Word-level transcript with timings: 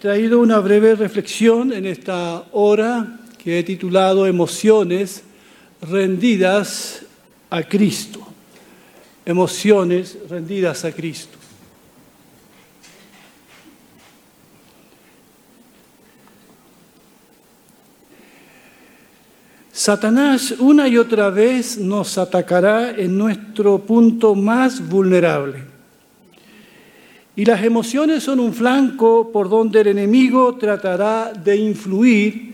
Traído 0.00 0.40
una 0.40 0.60
breve 0.60 0.94
reflexión 0.94 1.74
en 1.74 1.84
esta 1.84 2.46
hora 2.52 3.18
que 3.36 3.58
he 3.58 3.62
titulado 3.62 4.26
Emociones 4.26 5.22
rendidas 5.82 7.04
a 7.50 7.62
Cristo. 7.64 8.26
Emociones 9.26 10.16
rendidas 10.26 10.86
a 10.86 10.92
Cristo. 10.92 11.36
Satanás 19.70 20.52
una 20.52 20.88
y 20.88 20.96
otra 20.96 21.28
vez 21.28 21.76
nos 21.76 22.16
atacará 22.16 22.92
en 22.92 23.18
nuestro 23.18 23.78
punto 23.80 24.34
más 24.34 24.80
vulnerable. 24.88 25.69
Y 27.40 27.46
las 27.46 27.64
emociones 27.64 28.24
son 28.24 28.38
un 28.38 28.52
flanco 28.52 29.32
por 29.32 29.48
donde 29.48 29.80
el 29.80 29.86
enemigo 29.86 30.56
tratará 30.56 31.32
de 31.32 31.56
influir, 31.56 32.52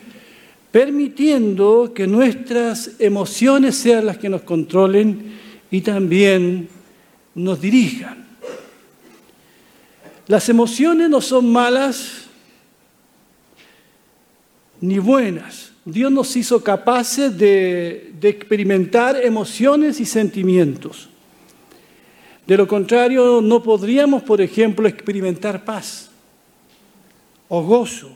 permitiendo 0.70 1.90
que 1.92 2.06
nuestras 2.06 2.92
emociones 3.00 3.74
sean 3.74 4.06
las 4.06 4.16
que 4.16 4.28
nos 4.28 4.42
controlen 4.42 5.34
y 5.72 5.80
también 5.80 6.68
nos 7.34 7.60
dirijan. 7.60 8.26
Las 10.28 10.48
emociones 10.48 11.10
no 11.10 11.20
son 11.20 11.50
malas 11.50 12.28
ni 14.80 15.00
buenas 15.00 15.72
Dios 15.84 16.12
nos 16.12 16.36
hizo 16.36 16.62
capaces 16.62 17.36
de, 17.36 18.12
experimentar 18.22 19.16
emociones 19.24 19.98
y 19.98 20.04
sentimientos. 20.04 21.08
De 22.46 22.56
lo 22.56 22.68
contrario, 22.68 23.40
no 23.42 23.62
podríamos, 23.62 24.22
por 24.22 24.40
ejemplo, 24.40 24.86
experimentar 24.86 25.64
paz 25.64 26.10
o 27.48 27.62
gozo. 27.62 28.10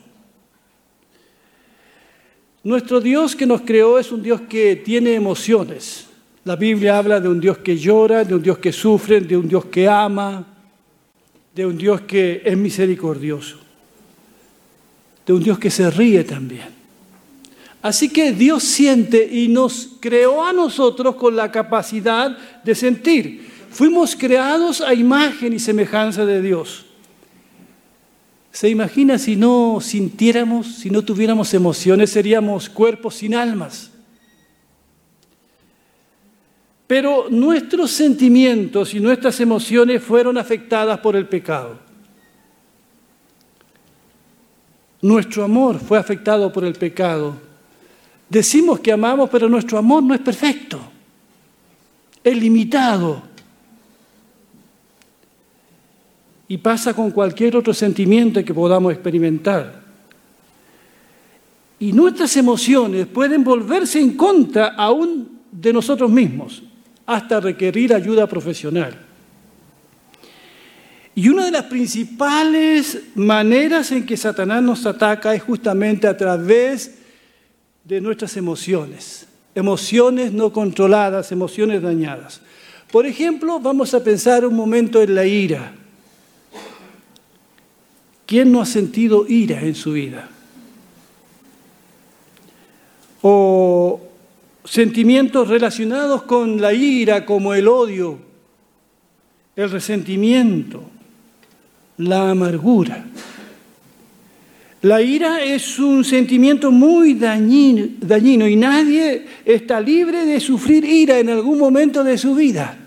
Nuestro 2.62 3.00
Dios 3.00 3.34
que 3.34 3.46
nos 3.46 3.62
creó 3.62 3.98
es 3.98 4.12
un 4.12 4.22
Dios 4.22 4.42
que 4.42 4.76
tiene 4.76 5.14
emociones. 5.14 6.06
La 6.44 6.56
Biblia 6.56 6.98
habla 6.98 7.18
de 7.18 7.28
un 7.28 7.40
Dios 7.40 7.58
que 7.58 7.76
llora, 7.76 8.24
de 8.24 8.34
un 8.34 8.42
Dios 8.42 8.58
que 8.58 8.72
sufre, 8.72 9.20
de 9.20 9.36
un 9.36 9.48
Dios 9.48 9.64
que 9.66 9.88
ama, 9.88 10.46
de 11.54 11.66
un 11.66 11.76
Dios 11.76 12.02
que 12.02 12.42
es 12.44 12.56
misericordioso, 12.56 13.58
de 15.26 15.32
un 15.32 15.42
Dios 15.42 15.58
que 15.58 15.70
se 15.70 15.90
ríe 15.90 16.22
también. 16.24 16.80
Así 17.82 18.10
que 18.10 18.32
Dios 18.32 18.62
siente 18.62 19.26
y 19.30 19.48
nos 19.48 19.96
creó 20.00 20.44
a 20.44 20.52
nosotros 20.52 21.16
con 21.16 21.34
la 21.34 21.50
capacidad 21.50 22.36
de 22.62 22.74
sentir. 22.74 23.48
Fuimos 23.70 24.16
creados 24.16 24.80
a 24.80 24.94
imagen 24.94 25.52
y 25.52 25.58
semejanza 25.58 26.26
de 26.26 26.42
Dios. 26.42 26.86
¿Se 28.52 28.68
imagina 28.68 29.18
si 29.18 29.36
no 29.36 29.78
sintiéramos, 29.80 30.74
si 30.74 30.90
no 30.90 31.02
tuviéramos 31.02 31.54
emociones, 31.54 32.10
seríamos 32.10 32.68
cuerpos 32.68 33.14
sin 33.14 33.34
almas? 33.34 33.90
Pero 36.86 37.28
nuestros 37.30 37.92
sentimientos 37.92 38.92
y 38.94 39.00
nuestras 39.00 39.40
emociones 39.40 40.02
fueron 40.02 40.36
afectadas 40.36 40.98
por 40.98 41.14
el 41.14 41.26
pecado. 41.28 41.78
Nuestro 45.00 45.44
amor 45.44 45.78
fue 45.78 45.96
afectado 45.98 46.52
por 46.52 46.64
el 46.64 46.74
pecado 46.74 47.50
Decimos 48.30 48.78
que 48.78 48.92
amamos, 48.92 49.28
pero 49.28 49.48
nuestro 49.48 49.76
amor 49.76 50.04
no 50.04 50.14
es 50.14 50.20
perfecto, 50.20 50.80
es 52.22 52.36
limitado. 52.36 53.29
Y 56.50 56.58
pasa 56.58 56.92
con 56.94 57.12
cualquier 57.12 57.56
otro 57.56 57.72
sentimiento 57.72 58.44
que 58.44 58.52
podamos 58.52 58.92
experimentar. 58.92 59.82
Y 61.78 61.92
nuestras 61.92 62.36
emociones 62.36 63.06
pueden 63.06 63.44
volverse 63.44 64.00
en 64.00 64.16
contra 64.16 64.74
aún 64.74 65.38
de 65.52 65.72
nosotros 65.72 66.10
mismos, 66.10 66.60
hasta 67.06 67.38
requerir 67.38 67.94
ayuda 67.94 68.26
profesional. 68.26 68.98
Y 71.14 71.28
una 71.28 71.44
de 71.44 71.52
las 71.52 71.66
principales 71.66 73.00
maneras 73.14 73.92
en 73.92 74.04
que 74.04 74.16
Satanás 74.16 74.60
nos 74.60 74.84
ataca 74.86 75.32
es 75.32 75.44
justamente 75.44 76.08
a 76.08 76.16
través 76.16 76.98
de 77.84 78.00
nuestras 78.00 78.36
emociones, 78.36 79.28
emociones 79.54 80.32
no 80.32 80.52
controladas, 80.52 81.30
emociones 81.30 81.80
dañadas. 81.80 82.40
Por 82.90 83.06
ejemplo, 83.06 83.60
vamos 83.60 83.94
a 83.94 84.02
pensar 84.02 84.44
un 84.44 84.56
momento 84.56 85.00
en 85.00 85.14
la 85.14 85.24
ira. 85.24 85.74
¿Quién 88.30 88.52
no 88.52 88.60
ha 88.60 88.64
sentido 88.64 89.26
ira 89.26 89.60
en 89.60 89.74
su 89.74 89.94
vida? 89.94 90.30
O 93.22 94.00
sentimientos 94.64 95.48
relacionados 95.48 96.22
con 96.22 96.60
la 96.60 96.72
ira 96.72 97.26
como 97.26 97.54
el 97.54 97.66
odio, 97.66 98.20
el 99.56 99.68
resentimiento, 99.68 100.80
la 101.96 102.30
amargura. 102.30 103.04
La 104.82 105.02
ira 105.02 105.42
es 105.42 105.80
un 105.80 106.04
sentimiento 106.04 106.70
muy 106.70 107.14
dañino, 107.14 108.46
y 108.46 108.54
nadie 108.54 109.26
está 109.44 109.80
libre 109.80 110.24
de 110.24 110.38
sufrir 110.38 110.84
ira 110.84 111.18
en 111.18 111.30
algún 111.30 111.58
momento 111.58 112.04
de 112.04 112.16
su 112.16 112.36
vida. 112.36 112.78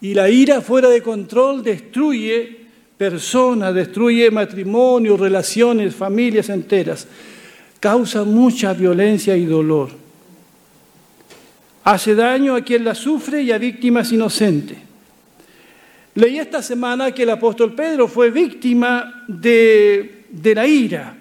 Y 0.00 0.14
la 0.14 0.30
ira 0.30 0.60
fuera 0.60 0.88
de 0.88 1.02
control 1.02 1.64
destruye 1.64 2.61
personas, 3.02 3.74
destruye 3.74 4.30
matrimonio, 4.30 5.16
relaciones, 5.16 5.92
familias 5.92 6.48
enteras. 6.48 7.08
Causa 7.80 8.22
mucha 8.22 8.72
violencia 8.74 9.36
y 9.36 9.44
dolor. 9.44 9.90
Hace 11.82 12.14
daño 12.14 12.54
a 12.54 12.60
quien 12.60 12.84
la 12.84 12.94
sufre 12.94 13.42
y 13.42 13.50
a 13.50 13.58
víctimas 13.58 14.12
inocentes. 14.12 14.78
Leí 16.14 16.38
esta 16.38 16.62
semana 16.62 17.10
que 17.10 17.24
el 17.24 17.30
apóstol 17.30 17.74
Pedro 17.74 18.06
fue 18.06 18.30
víctima 18.30 19.24
de, 19.26 20.26
la 20.54 20.64
ira. 20.64 21.16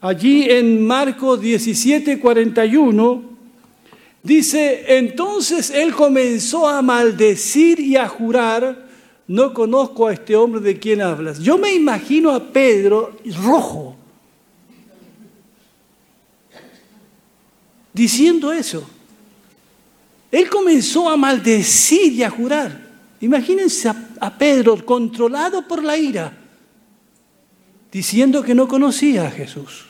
Allí 0.00 0.50
en 0.50 0.84
Marcos 0.84 1.40
17, 1.40 2.18
41, 2.18 3.22
dice, 4.24 4.86
entonces 4.88 5.70
él 5.70 5.94
comenzó 5.94 6.66
a 6.66 6.82
maldecir 6.82 7.78
y 7.78 7.94
a 7.94 8.08
jurar, 8.08 8.87
no 9.28 9.52
conozco 9.52 10.06
a 10.06 10.14
este 10.14 10.34
hombre 10.34 10.60
de 10.60 10.78
quien 10.78 11.02
hablas. 11.02 11.38
Yo 11.38 11.58
me 11.58 11.72
imagino 11.74 12.30
a 12.30 12.42
Pedro 12.42 13.14
rojo, 13.44 13.94
diciendo 17.92 18.50
eso. 18.50 18.88
Él 20.32 20.48
comenzó 20.48 21.08
a 21.10 21.16
maldecir 21.16 22.12
y 22.14 22.22
a 22.22 22.30
jurar. 22.30 22.88
Imagínense 23.20 23.88
a, 23.88 24.38
Pedro 24.38 24.84
controlado 24.84 25.66
por 25.66 25.82
la 25.82 25.96
ira, 25.96 26.36
diciendo 27.92 28.42
que 28.42 28.54
no 28.54 28.66
conocía 28.66 29.26
a 29.26 29.30
Jesús. 29.30 29.86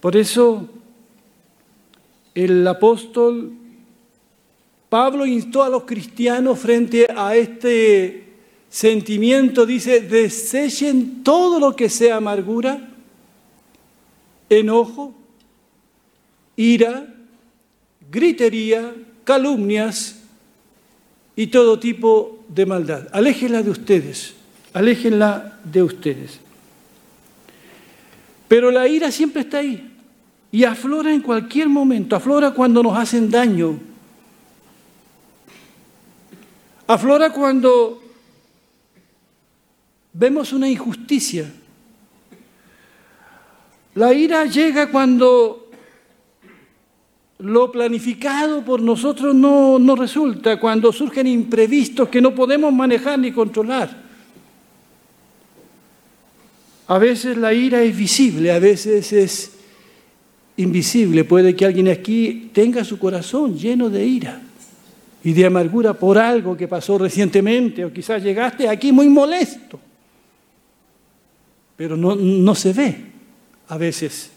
Por 0.00 0.16
eso 0.16 0.68
el 2.34 2.66
apóstol 2.66 3.52
Pablo 4.92 5.24
instó 5.24 5.62
a 5.62 5.70
los 5.70 5.84
cristianos 5.84 6.58
frente 6.58 7.06
a 7.16 7.34
este 7.34 8.24
sentimiento, 8.68 9.64
dice, 9.64 10.02
desechen 10.02 11.24
todo 11.24 11.58
lo 11.58 11.74
que 11.74 11.88
sea 11.88 12.16
amargura, 12.16 12.90
enojo, 14.50 15.14
ira, 16.56 17.06
gritería, 18.10 18.94
calumnias 19.24 20.20
y 21.36 21.46
todo 21.46 21.78
tipo 21.78 22.44
de 22.48 22.66
maldad. 22.66 23.08
Aléjenla 23.12 23.62
de 23.62 23.70
ustedes, 23.70 24.34
aléjenla 24.74 25.58
de 25.64 25.82
ustedes. 25.84 26.38
Pero 28.46 28.70
la 28.70 28.86
ira 28.86 29.10
siempre 29.10 29.40
está 29.40 29.60
ahí 29.60 29.90
y 30.50 30.64
aflora 30.64 31.14
en 31.14 31.22
cualquier 31.22 31.70
momento, 31.70 32.14
aflora 32.14 32.50
cuando 32.50 32.82
nos 32.82 32.98
hacen 32.98 33.30
daño, 33.30 33.91
aflora 36.92 37.30
cuando 37.32 38.02
vemos 40.12 40.52
una 40.52 40.68
injusticia. 40.68 41.50
La 43.94 44.12
ira 44.12 44.44
llega 44.44 44.90
cuando 44.90 45.70
lo 47.38 47.72
planificado 47.72 48.64
por 48.64 48.80
nosotros 48.80 49.34
no, 49.34 49.78
no 49.78 49.96
resulta 49.96 50.60
cuando 50.60 50.92
surgen 50.92 51.26
imprevistos 51.26 52.08
que 52.08 52.20
no 52.20 52.34
podemos 52.34 52.72
manejar 52.72 53.18
ni 53.18 53.32
controlar. 53.32 54.02
A 56.88 56.98
veces 56.98 57.36
la 57.36 57.52
ira 57.54 57.82
es 57.82 57.96
visible, 57.96 58.52
a 58.52 58.58
veces 58.58 59.12
es 59.12 59.52
invisible. 60.56 61.24
Puede 61.24 61.56
que 61.56 61.64
alguien 61.64 61.88
aquí 61.88 62.50
tenga 62.52 62.84
su 62.84 62.98
corazón 62.98 63.56
lleno 63.56 63.88
de 63.88 64.04
ira. 64.04 64.42
Y 65.24 65.32
de 65.32 65.46
amargura 65.46 65.94
por 65.94 66.18
algo 66.18 66.56
que 66.56 66.68
pasó 66.68 66.98
recientemente 66.98 67.84
o 67.84 67.92
quizás 67.92 68.22
llegaste 68.22 68.68
aquí 68.68 68.92
muy 68.92 69.08
molesto. 69.08 69.78
Pero 71.76 71.96
no, 71.96 72.14
no 72.16 72.54
se 72.54 72.72
ve 72.72 72.96
a 73.68 73.78
veces 73.78 74.30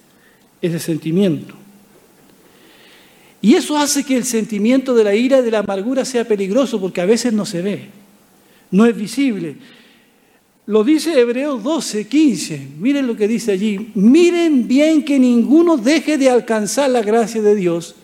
ese 0.62 0.80
sentimiento. 0.80 1.56
Y 3.42 3.54
eso 3.54 3.78
hace 3.78 4.04
que 4.04 4.18
el 4.18 4.26
sentimiento 4.26 4.96
de 4.96 5.04
la 5.04 5.14
ira 5.14 5.40
y 5.40 5.44
de 5.44 5.52
la 5.52 5.60
amargura 5.60 6.04
sea 6.06 6.26
peligroso 6.26 6.80
porque 6.80 7.02
a 7.02 7.06
veces 7.06 7.34
no 7.34 7.46
se 7.46 7.62
ve, 7.62 7.90
no 8.72 8.86
es 8.86 8.96
visible. 8.96 9.58
Lo 10.68 10.84
dice 10.84 11.20
Hebreos 11.20 11.62
12, 11.62 12.08
15. 12.08 12.68
Miren 12.80 13.06
lo 13.06 13.16
que 13.16 13.28
dice 13.28 13.52
allí. 13.52 13.92
Miren 13.94 14.68
bien 14.68 15.06
que 15.06 15.20
ninguno 15.20 15.78
deje 15.78 16.18
de 16.18 16.30
alcanzar 16.30 16.90
la 16.90 17.04
gracia 17.04 17.42
de 17.42 17.54
Dios, 17.54 17.96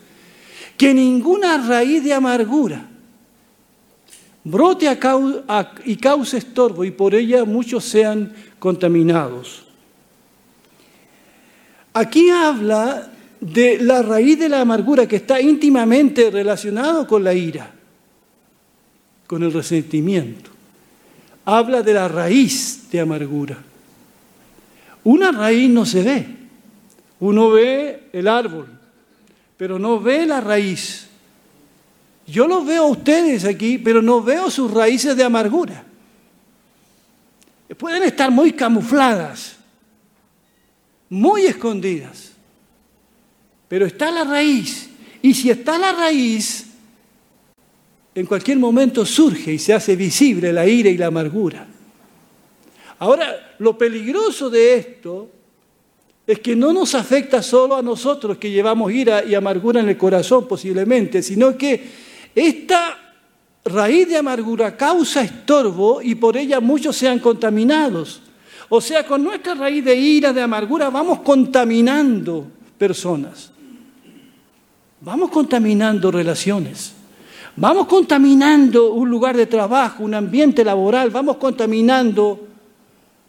que 0.82 0.96
ninguna 0.96 1.60
raíz 1.60 2.04
de 2.04 2.12
amargura 2.12 2.90
brote 4.44 4.88
y 5.86 5.96
cause 5.98 6.38
estorbo 6.40 6.84
y 6.84 6.90
por 6.90 7.14
ella 7.14 7.46
muchos 7.46 7.86
sean 7.86 8.34
contaminados. 8.58 9.68
Aquí 11.94 12.32
habla 12.32 13.12
de 13.40 13.78
la 13.78 14.02
raíz 14.02 14.40
de 14.40 14.50
la 14.50 14.62
amargura 14.62 15.08
que 15.08 15.18
está 15.18 15.40
íntimamente 15.40 16.32
relacionado 16.32 17.06
con 17.06 17.24
la 17.24 17.36
ira, 17.36 17.72
con 19.28 19.44
el 19.44 19.54
resentimiento 19.54 20.50
habla 21.46 21.84
de 21.84 21.94
la 21.94 22.08
raíz 22.08 22.90
de 22.90 23.02
amargura. 23.02 23.58
Una 25.04 25.32
raíz 25.32 25.70
no 25.70 25.86
se 25.86 26.02
ve. 26.02 26.26
Uno 27.20 27.52
ve 27.52 28.10
el 28.14 28.28
árbol, 28.28 28.68
pero 29.62 29.78
no 29.78 30.00
ve 30.00 30.26
la 30.26 30.42
raíz. 30.42 31.06
Yo 32.26 32.48
los 32.48 32.66
veo 32.66 32.86
a 32.86 32.88
ustedes 32.88 33.46
aquí, 33.46 33.78
pero 33.78 34.02
no 34.02 34.24
veo 34.24 34.50
sus 34.50 34.72
raíces 34.72 35.16
de 35.16 35.24
amargura. 35.24 35.86
Pueden 37.78 38.02
estar 38.02 38.32
muy 38.32 38.54
camufladas, 38.54 39.58
muy 41.10 41.46
escondidas, 41.46 42.32
pero 43.68 43.86
está 43.86 44.10
la 44.10 44.24
raíz. 44.24 44.90
Y 45.22 45.32
si 45.36 45.52
está 45.52 45.78
la 45.78 45.92
raíz, 45.92 46.66
en 48.16 48.26
cualquier 48.26 48.58
momento 48.58 49.06
surge 49.06 49.54
y 49.54 49.60
se 49.60 49.76
hace 49.76 49.96
visible 49.96 50.52
la 50.52 50.66
ira 50.66 50.90
y 50.90 50.98
la 50.98 51.06
amargura. 51.06 51.68
Ahora, 52.98 53.56
lo 53.60 53.78
peligroso 53.78 54.50
de 54.50 54.74
esto 54.74 55.30
es 56.26 56.40
que 56.40 56.56
no 56.56 56.72
nos 56.72 56.96
afecta 56.96 57.42
solo 57.42 57.76
a 57.76 57.82
nosotros 57.82 58.38
que 58.38 58.52
llevamos 58.52 58.92
ira 58.92 59.24
y 59.24 59.36
amargura 59.36 59.82
en 59.82 59.90
el 59.90 59.98
corazón 59.98 60.48
posiblemente, 60.48 61.22
sino 61.22 61.58
que 61.58 61.90
esta 62.36 62.98
raíz 63.66 64.08
de 64.08 64.18
amargura 64.18 64.76
causa 64.78 65.22
estorbo 65.22 66.02
y 66.02 66.16
por 66.16 66.38
ella 66.38 66.60
muchos 66.60 66.96
sean 66.96 67.20
contaminados. 67.20 68.22
O 68.70 68.80
sea, 68.80 69.06
con 69.06 69.24
nuestra 69.24 69.54
raíz 69.54 69.84
de 69.84 69.96
ira, 69.96 70.32
de 70.32 70.42
amargura, 70.42 70.90
vamos 70.90 71.20
contaminando 71.20 72.48
personas. 72.78 73.52
Vamos 75.02 75.30
contaminando 75.30 76.12
relaciones. 76.12 76.94
Vamos 77.56 77.88
contaminando 77.88 78.94
un 78.94 79.10
lugar 79.10 79.36
de 79.36 79.46
trabajo, 79.46 80.04
un 80.04 80.14
ambiente 80.14 80.64
laboral, 80.64 81.10
vamos 81.10 81.36
contaminando 81.36 82.48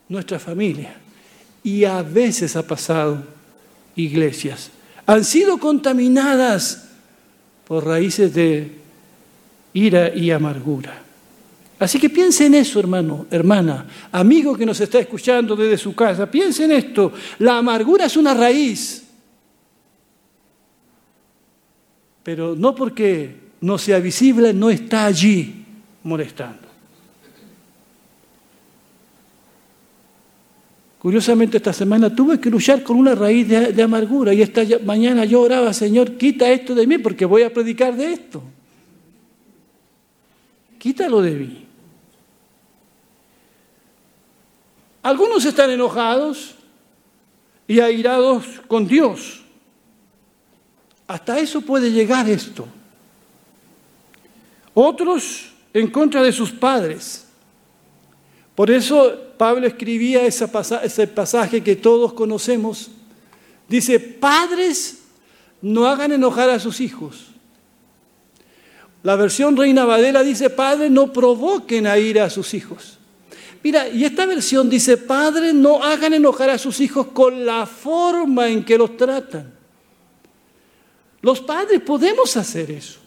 nuestra 0.09 0.39
familia. 0.39 1.02
Y 1.63 1.85
a 1.85 2.03
veces 2.03 2.57
ha 2.57 2.67
pasado 2.67 3.23
iglesias. 3.97 4.71
Han 5.07 5.25
sido 5.25 5.59
contaminadas 5.59 6.89
por 7.67 7.87
raíces 7.87 8.35
de 8.35 8.73
ira 9.73 10.15
y 10.15 10.31
amargura. 10.31 11.03
Así 11.79 11.99
que 11.99 12.11
piense 12.11 12.47
en 12.47 12.55
eso, 12.55 12.79
hermano, 12.79 13.27
hermana, 13.29 13.87
amigo 14.13 14.57
que 14.57 14.65
nos 14.65 14.81
está 14.81 15.01
escuchando 15.01 15.57
desde 15.57 15.77
su 15.77 15.95
casa, 15.95 16.31
piense 16.31 16.65
en 16.65 16.73
esto. 16.73 17.13
La 17.41 17.59
amargura 17.59 18.07
es 18.07 18.17
una 18.17 18.35
raíz, 18.35 19.03
pero 22.23 22.55
no 22.55 22.73
porque 22.75 23.35
no 23.63 23.79
sea 23.79 23.99
visible, 23.99 24.53
no 24.53 24.71
está 24.71 25.07
allí 25.07 25.65
molestando. 26.05 26.69
Curiosamente 31.03 31.57
esta 31.57 31.73
semana 31.73 32.15
tuve 32.15 32.39
que 32.39 32.49
luchar 32.49 32.85
con 32.85 32.97
una 32.97 33.17
raíz 33.17 33.49
de, 33.49 33.83
amargura 33.83 34.33
y 34.33 34.41
esta 34.41 34.63
mañana 34.85 35.25
yo 35.25 35.41
oraba, 35.41 35.73
Señor, 35.73 36.17
quita 36.17 36.49
esto 36.49 36.77
de 36.77 36.87
mí 36.87 36.97
porque 36.99 37.25
voy 37.25 37.43
a 37.43 37.53
predicar 37.53 37.97
de 37.97 38.13
esto. 38.13 38.41
Quítalo 40.79 41.21
de 41.21 41.31
mí. 41.33 41.67
Algunos 45.03 45.45
están 45.45 45.71
enojados 45.71 46.55
y 47.67 47.81
airados 47.81 48.61
con 48.69 48.87
Dios. 48.87 49.43
Hasta 51.09 51.37
eso 51.41 51.63
puede 51.63 51.91
llegar 51.91 52.31
esto. 52.31 52.65
Otros 54.73 55.53
en 55.75 55.91
contra 55.91 56.23
de 56.23 56.31
sus 56.31 56.53
padres. 56.53 57.27
Por 58.55 58.71
eso 58.71 59.17
Pablo 59.39 59.67
escribía 59.67 60.25
ese 60.25 61.07
pasaje 61.07 61.63
que 61.63 61.77
todos 61.77 62.13
conocemos. 62.13 62.91
Dice, 63.69 63.99
padres, 63.99 64.99
no 65.63 65.87
hagan 65.87 66.13
enojar 66.13 66.51
a 66.51 66.59
sus 66.59 66.81
hijos. 66.81 67.29
La 69.03 69.17
versión 69.17 69.57
Reina 69.57 69.85
Vadela 69.85 70.23
dice, 70.23 70.51
padres, 70.51 70.91
no 70.91 71.13
provoquen 71.13 71.87
a 71.87 71.99
ir 71.99 72.21
a 72.21 72.31
sus 72.31 72.55
hijos. 72.55 72.99
Mira, 73.65 73.89
y 73.89 74.05
esta 74.05 74.27
versión 74.27 74.69
dice, 74.69 74.97
padres, 74.97 75.55
no 75.55 75.83
hagan 75.83 76.15
enojar 76.15 76.51
a 76.51 76.59
sus 76.59 76.81
hijos 76.81 77.09
con 77.09 77.47
la 77.47 77.65
forma 77.67 78.49
en 78.49 78.65
que 78.65 78.77
los 78.77 78.97
tratan. 78.97 79.53
Los 81.21 81.41
padres 81.41 81.81
podemos 81.81 82.37
hacer 82.37 82.71
eso. 82.71 82.99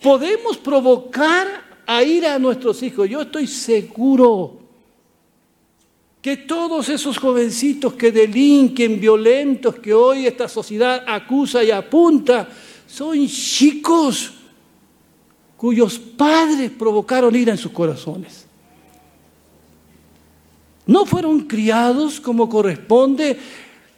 Podemos 0.00 0.56
provocar 0.56 1.67
a 1.88 2.02
ir 2.02 2.26
a 2.26 2.38
nuestros 2.38 2.82
hijos. 2.82 3.08
Yo 3.08 3.22
estoy 3.22 3.46
seguro 3.46 4.58
que 6.20 6.36
todos 6.36 6.90
esos 6.90 7.16
jovencitos 7.16 7.94
que 7.94 8.12
delinquen, 8.12 9.00
violentos, 9.00 9.76
que 9.76 9.94
hoy 9.94 10.26
esta 10.26 10.48
sociedad 10.48 11.02
acusa 11.06 11.64
y 11.64 11.70
apunta, 11.70 12.46
son 12.86 13.26
chicos 13.26 14.32
cuyos 15.56 15.98
padres 15.98 16.70
provocaron 16.70 17.34
ira 17.34 17.52
en 17.52 17.58
sus 17.58 17.72
corazones. 17.72 18.44
No 20.84 21.06
fueron 21.06 21.40
criados 21.40 22.20
como 22.20 22.50
corresponde, 22.50 23.38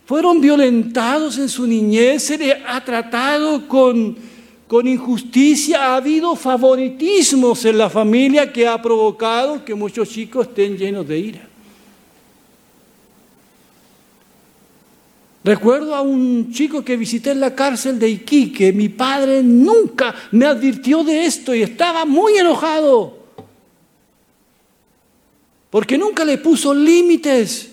fueron 0.06 0.40
violentados 0.40 1.38
en 1.38 1.48
su 1.48 1.66
niñez, 1.66 2.22
se 2.22 2.38
les 2.38 2.54
ha 2.64 2.84
tratado 2.84 3.66
con 3.66 4.29
con 4.70 4.86
injusticia, 4.86 5.82
ha 5.82 5.96
habido 5.96 6.36
favoritismos 6.36 7.64
en 7.64 7.76
la 7.76 7.90
familia 7.90 8.52
que 8.52 8.68
ha 8.68 8.80
provocado 8.80 9.64
que 9.64 9.74
muchos 9.74 10.08
chicos 10.08 10.46
estén 10.46 10.78
llenos 10.78 11.08
de 11.08 11.18
ira. 11.18 11.48
Recuerdo 15.42 15.92
a 15.92 16.02
un 16.02 16.52
chico 16.52 16.84
que 16.84 16.96
visité 16.96 17.32
en 17.32 17.40
la 17.40 17.52
cárcel 17.52 17.98
de 17.98 18.10
Iquique, 18.10 18.72
mi 18.72 18.88
padre 18.88 19.42
nunca 19.42 20.14
me 20.30 20.46
advirtió 20.46 21.02
de 21.02 21.24
esto 21.24 21.52
y 21.52 21.62
estaba 21.62 22.04
muy 22.04 22.34
enojado, 22.34 23.18
porque 25.68 25.98
nunca 25.98 26.24
le 26.24 26.38
puso 26.38 26.72
límites. 26.72 27.72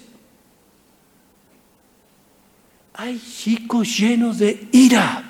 Hay 2.96 3.20
chicos 3.20 4.00
llenos 4.00 4.40
de 4.40 4.68
ira. 4.72 5.27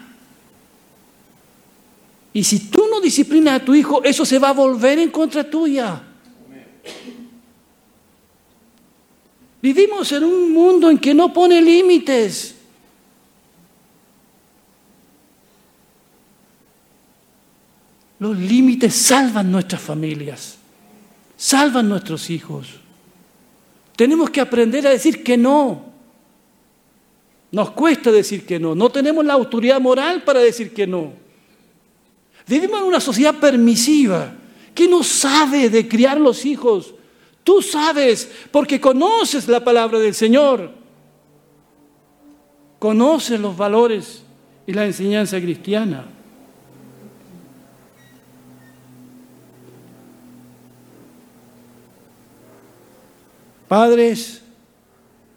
Y 2.38 2.44
si 2.44 2.70
tú 2.70 2.86
no 2.88 3.02
disciplinas 3.02 3.60
a 3.60 3.66
tu 3.66 3.74
hijo, 3.74 4.04
eso 4.04 4.24
se 4.24 4.38
va 4.38 4.50
a 4.50 4.54
volver 4.54 5.00
en 5.00 5.10
contra 5.10 5.50
tuya. 5.50 6.04
Vivimos 9.60 10.12
en 10.12 10.24
un 10.24 10.54
mundo 10.54 10.88
en 10.92 11.00
que 11.00 11.16
no 11.16 11.34
pone 11.34 11.60
límites. 11.60 12.54
Los 18.20 18.38
límites 18.38 18.94
salvan 18.94 19.52
nuestras 19.52 19.82
familias, 19.82 20.60
salvan 21.36 21.90
nuestros 21.90 22.30
hijos. 22.30 22.68
Tenemos 23.96 24.30
que 24.30 24.42
aprender 24.42 24.86
a 24.86 24.92
decir 24.92 25.24
que 25.24 25.38
no. 25.38 25.86
Nos 27.52 27.72
cuesta 27.72 28.12
decir 28.12 28.46
que 28.46 28.60
no. 28.60 28.76
No 28.76 28.92
tenemos 28.92 29.26
la 29.26 29.34
autoridad 29.34 29.82
moral 29.82 30.22
para 30.22 30.40
decir 30.40 30.72
que 30.72 30.86
no. 30.86 31.26
Vivimos 32.48 32.80
en 32.80 32.88
una 32.88 33.00
sociedad 33.00 33.36
permisiva 33.36 34.34
que 34.74 34.88
no 34.88 35.04
sabe 35.04 35.70
de 35.70 35.88
criar 35.88 36.20
los 36.20 36.46
hijos. 36.46 36.94
Tú 37.44 37.62
sabes 37.62 38.32
porque 38.52 38.80
conoces 38.80 39.48
la 39.48 39.64
palabra 39.64 40.00
del 40.00 40.14
Señor. 40.14 40.72
Conoces 42.80 43.40
los 43.40 43.58
valores 43.58 44.24
y 44.66 44.74
la 44.74 44.86
enseñanza 44.86 45.40
cristiana. 45.42 46.06
Padres, 53.68 54.42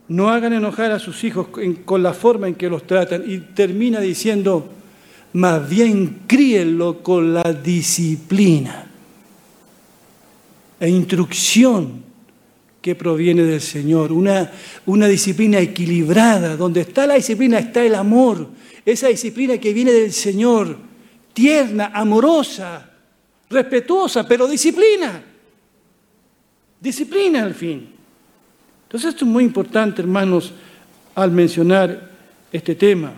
no 0.07 0.29
hagan 0.29 0.53
enojar 0.53 0.93
a 0.93 0.99
sus 1.01 1.25
hijos 1.25 1.49
con 1.85 2.03
la 2.03 2.13
forma 2.13 2.47
en 2.47 2.55
que 2.55 2.69
los 2.69 2.87
tratan. 2.87 3.25
Y 3.27 3.39
termina 3.39 4.01
diciendo, 4.01 4.69
más 5.33 5.69
bien 5.69 6.23
críenlo 6.27 7.03
con 7.03 7.35
la 7.35 7.53
disciplina 7.53 8.87
e 10.79 10.89
instrucción 10.89 12.03
que 12.81 12.95
proviene 12.95 13.43
del 13.43 13.61
Señor, 13.61 14.11
una, 14.11 14.51
una 14.87 15.07
disciplina 15.07 15.59
equilibrada, 15.59 16.57
donde 16.57 16.81
está 16.81 17.07
la 17.07 17.15
disciplina 17.15 17.59
está 17.59 17.85
el 17.85 17.95
amor, 17.95 18.49
esa 18.87 19.09
disciplina 19.09 19.59
que 19.59 19.75
viene 19.75 19.93
del 19.93 20.13
Señor, 20.13 20.77
tierna, 21.35 21.91
amorosa, 21.93 22.91
respetuosa, 23.51 24.27
pero 24.27 24.49
disciplina, 24.49 25.23
disciplina 26.81 27.43
al 27.43 27.55
fin. 27.55 27.91
Entonces 28.85 29.11
esto 29.11 29.25
es 29.27 29.31
muy 29.31 29.45
importante, 29.45 30.01
hermanos, 30.01 30.53
al 31.15 31.31
mencionar 31.31 32.11
este 32.51 32.75
tema. 32.75 33.13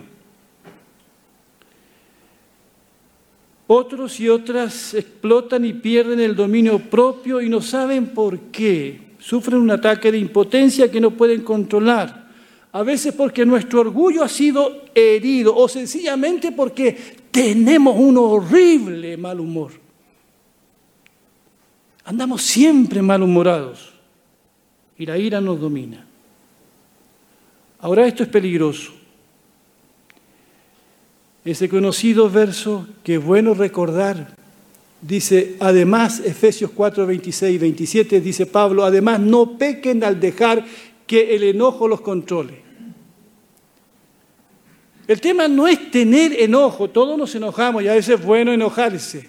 Otros 3.75 4.19
y 4.19 4.29
otras 4.29 4.93
explotan 4.93 5.65
y 5.65 5.73
pierden 5.73 6.19
el 6.19 6.35
dominio 6.35 6.77
propio 6.77 7.41
y 7.41 7.49
no 7.49 7.59
saben 7.59 8.05
por 8.13 8.39
qué. 8.51 9.15
Sufren 9.17 9.59
un 9.59 9.71
ataque 9.71 10.11
de 10.11 10.19
impotencia 10.19 10.91
que 10.91 11.01
no 11.01 11.09
pueden 11.09 11.41
controlar. 11.41 12.29
A 12.71 12.83
veces 12.83 13.15
porque 13.15 13.43
nuestro 13.47 13.79
orgullo 13.79 14.23
ha 14.23 14.29
sido 14.29 14.83
herido 14.93 15.55
o 15.55 15.67
sencillamente 15.67 16.51
porque 16.51 16.95
tenemos 17.31 17.95
un 17.97 18.15
horrible 18.19 19.17
mal 19.17 19.39
humor. 19.39 19.71
Andamos 22.05 22.43
siempre 22.43 23.01
malhumorados 23.01 23.91
y 24.99 25.07
la 25.07 25.17
ira 25.17 25.41
nos 25.41 25.59
domina. 25.59 26.05
Ahora 27.79 28.05
esto 28.05 28.21
es 28.21 28.29
peligroso. 28.29 29.02
Ese 31.45 31.67
conocido 31.67 32.29
verso 32.29 32.87
que 33.03 33.15
es 33.15 33.23
bueno 33.23 33.53
recordar, 33.53 34.35
dice, 35.01 35.57
además, 35.59 36.21
Efesios 36.23 36.71
4, 36.73 37.05
26 37.05 37.55
y 37.55 37.57
27, 37.57 38.21
dice 38.21 38.45
Pablo, 38.45 38.85
además 38.85 39.19
no 39.19 39.57
pequen 39.57 40.03
al 40.03 40.19
dejar 40.19 40.63
que 41.05 41.35
el 41.35 41.43
enojo 41.43 41.87
los 41.87 41.99
controle. 41.99 42.63
El 45.05 45.19
tema 45.19 45.49
no 45.49 45.67
es 45.67 45.91
tener 45.91 46.39
enojo, 46.39 46.89
todos 46.89 47.17
nos 47.17 47.35
enojamos 47.35 47.83
y 47.83 47.89
a 47.89 47.93
veces 47.93 48.19
es 48.19 48.25
bueno 48.25 48.53
enojarse, 48.53 49.27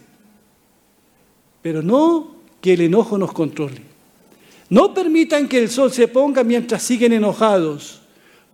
pero 1.60 1.82
no 1.82 2.36
que 2.60 2.74
el 2.74 2.82
enojo 2.82 3.18
nos 3.18 3.32
controle. 3.32 3.82
No 4.70 4.94
permitan 4.94 5.48
que 5.48 5.58
el 5.58 5.68
sol 5.68 5.90
se 5.90 6.06
ponga 6.06 6.44
mientras 6.44 6.82
siguen 6.82 7.12
enojados, 7.12 8.00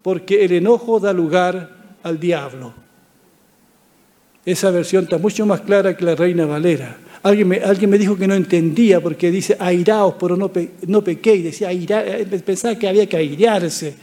porque 0.02 0.45
el 0.45 0.52
enojo 0.52 0.99
da 0.99 1.12
lugar 1.12 1.99
al 2.02 2.19
diablo. 2.19 2.73
Esa 4.50 4.73
versión 4.73 5.04
está 5.04 5.16
mucho 5.16 5.47
más 5.47 5.61
clara 5.61 5.97
que 5.97 6.04
la 6.04 6.16
Reina 6.16 6.45
Valera. 6.45 6.97
Alguien 7.23 7.47
me, 7.47 7.59
alguien 7.59 7.88
me 7.88 7.99
dijo 7.99 8.16
que 8.16 8.26
no 8.26 8.35
entendía 8.35 9.00
porque 9.00 9.30
dice 9.30 9.57
airaos, 9.61 10.14
pero 10.19 10.37
no, 10.37 10.52
pe, 10.52 10.71
no 10.88 11.04
pequé, 11.04 11.40
decía 11.40 11.71
eh, 11.71 12.26
pensaba 12.45 12.75
que 12.75 12.88
había 12.88 13.07
que 13.07 13.16
airearse. 13.16 13.95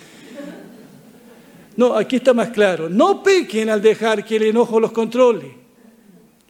No, 1.76 1.96
aquí 1.96 2.16
está 2.16 2.34
más 2.34 2.50
claro. 2.50 2.88
No 2.90 3.22
pequen 3.22 3.70
al 3.70 3.82
dejar 3.82 4.24
que 4.24 4.38
el 4.38 4.44
enojo 4.44 4.80
los 4.80 4.94
controle. 4.94 5.52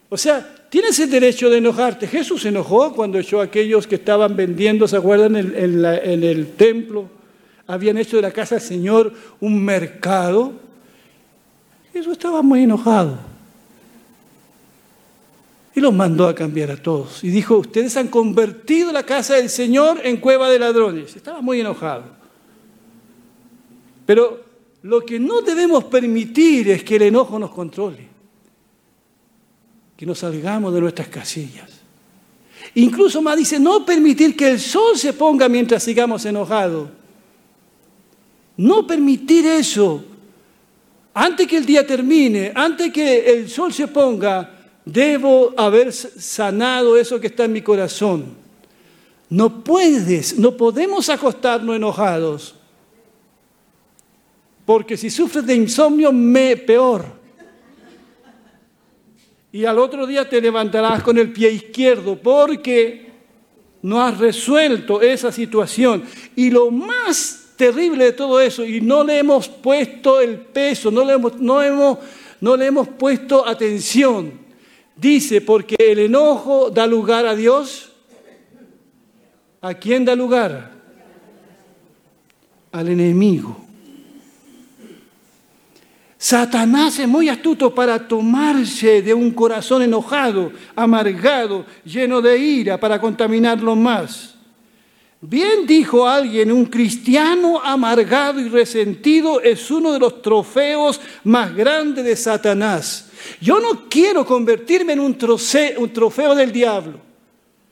O 0.10 0.18
sea, 0.18 0.68
tienes 0.70 1.00
el 1.00 1.10
derecho 1.10 1.50
de 1.50 1.58
enojarte. 1.58 2.08
Jesús 2.08 2.44
se 2.44 2.50
enojó 2.50 2.94
cuando 2.94 3.18
echó 3.18 3.42
a 3.42 3.46
aquellos 3.46 3.88
que 3.88 3.96
estaban 3.96 4.36
vendiendo, 4.36 4.88
¿se 4.88 4.98
acuerdan? 4.98 5.36
En, 5.38 5.56
en 5.56 6.24
el 6.24 6.52
templo. 6.52 7.10
Habían 7.66 7.98
hecho 7.98 8.18
de 8.18 8.22
la 8.22 8.32
casa 8.32 8.56
del 8.56 8.64
Señor 8.64 9.12
un 9.40 9.66
mercado. 9.66 10.54
Jesús 11.92 12.14
estaba 12.14 12.44
muy 12.44 12.64
enojado. 12.64 13.37
Y 15.78 15.80
los 15.80 15.94
mandó 15.94 16.28
a 16.28 16.34
cambiar 16.34 16.72
a 16.72 16.82
todos. 16.82 17.24
Y 17.24 17.30
dijo, 17.30 17.60
ustedes 17.60 17.96
han 17.98 18.08
convertido 18.08 18.92
la 18.92 19.04
casa 19.04 19.36
del 19.36 19.48
Señor 19.48 20.02
en 20.04 20.18
cueva 20.18 20.50
de 20.50 20.58
ladrones. 20.58 21.16
Estaba 21.16 21.40
muy 21.40 21.60
enojado. 21.60 22.06
Pero 24.08 24.44
lo 24.82 25.06
que 25.06 25.20
no 25.20 25.42
debemos 25.42 25.84
permitir 25.84 26.72
es 26.72 26.84
que 26.84 26.96
el 26.96 27.04
enojo 27.04 27.38
nos 27.38 27.52
controle 27.52 28.08
que 29.96 30.04
nos 30.04 30.18
salgamos 30.18 30.74
de 30.74 30.82
nuestras 30.82 31.10
casillas. 31.10 31.70
Incluso 32.74 33.22
más 33.22 33.38
dice, 33.38 33.60
no 33.60 33.86
permitir 33.86 34.36
que 34.36 34.50
el 34.50 34.60
sol 34.60 34.98
se 34.98 35.14
ponga 35.14 35.48
mientras 35.48 35.84
sigamos 35.84 36.26
enojados. 36.26 36.90
No 38.58 38.88
permitir 38.88 39.46
eso. 39.46 40.04
Antes 41.14 41.46
que 41.46 41.58
el 41.58 41.68
día 41.68 41.86
termine, 41.86 42.52
antes 42.56 42.92
que 42.92 43.30
el 43.30 43.48
sol 43.48 43.72
se 43.72 43.88
ponga, 43.88 44.57
debo 44.92 45.54
haber 45.58 45.92
sanado 45.94 46.98
eso 46.98 47.20
que 47.20 47.28
está 47.28 47.46
en 47.46 47.54
mi 47.54 47.62
corazón. 47.62 48.26
No 49.30 49.64
puedes, 49.64 50.38
no 50.38 50.56
podemos 50.56 51.10
acostarnos 51.10 51.76
enojados. 51.76 52.56
Porque 54.66 54.98
si 54.98 55.10
sufres 55.10 55.46
de 55.46 55.56
insomnio, 55.56 56.12
me 56.12 56.58
peor 56.58 57.18
y 59.52 59.66
al 59.66 59.80
otro 59.80 60.06
día 60.06 60.30
te 60.30 60.42
levantarás 60.42 61.02
con 61.02 61.18
el 61.18 61.32
pie 61.32 61.52
izquierdo 61.52 62.16
porque 62.16 63.08
no 63.82 64.02
has 64.02 64.18
resuelto 64.18 65.02
esa 65.02 65.32
situación. 65.32 66.04
Y 66.36 66.52
lo 66.52 66.70
más 66.70 67.54
terrible 67.56 68.06
de 68.06 68.12
todo 68.12 68.40
eso, 68.40 68.64
y 68.64 68.82
no 68.82 69.04
le 69.04 69.18
hemos 69.18 69.48
puesto 69.48 70.20
el 70.20 70.38
peso, 70.38 70.92
no 70.92 71.04
le 71.04 71.14
hemos, 71.14 71.38
no 71.38 71.64
hemos, 71.64 71.98
no 72.40 72.56
le 72.56 72.68
hemos 72.68 72.88
puesto 72.88 73.48
atención, 73.48 74.47
dice, 74.98 75.42
porque 75.42 75.76
el 75.80 76.00
enojo 76.00 76.70
da 76.70 76.86
lugar 76.86 77.26
a 77.26 77.36
Dios. 77.36 77.92
¿A 79.62 79.74
quién 79.74 80.04
da 80.04 80.16
lugar? 80.16 80.72
Al 82.72 82.90
enemigo. 82.90 83.68
Satanás 86.18 86.98
es 87.00 87.08
muy 87.08 87.30
astuto 87.30 87.74
para 87.74 88.08
tomarse 88.08 89.02
de 89.02 89.14
un 89.14 89.32
corazón 89.32 89.84
enojado, 89.84 90.52
amargado, 90.76 91.66
lleno 91.86 92.22
de 92.22 92.38
ira, 92.38 92.80
para 92.80 93.00
contaminarlo 93.00 93.76
más. 93.76 94.37
Bien 95.20 95.66
dijo 95.66 96.08
alguien, 96.08 96.52
un 96.52 96.66
cristiano 96.66 97.60
amargado 97.64 98.40
y 98.40 98.50
resentido 98.50 99.42
es 99.42 99.72
uno 99.72 99.92
de 99.92 100.00
los 100.00 100.22
trofeos 100.22 101.02
más 101.24 101.56
grandes 101.56 102.06
de 102.06 102.16
Satanás. 102.16 103.10
Yo 103.42 103.60
no 103.60 103.90
quiero 103.90 104.26
convertirme 104.26 104.94
en 104.94 105.00
un, 105.00 105.18
un 105.78 105.94
trofeo 105.94 106.36
del 106.36 106.52
diablo, 106.52 107.00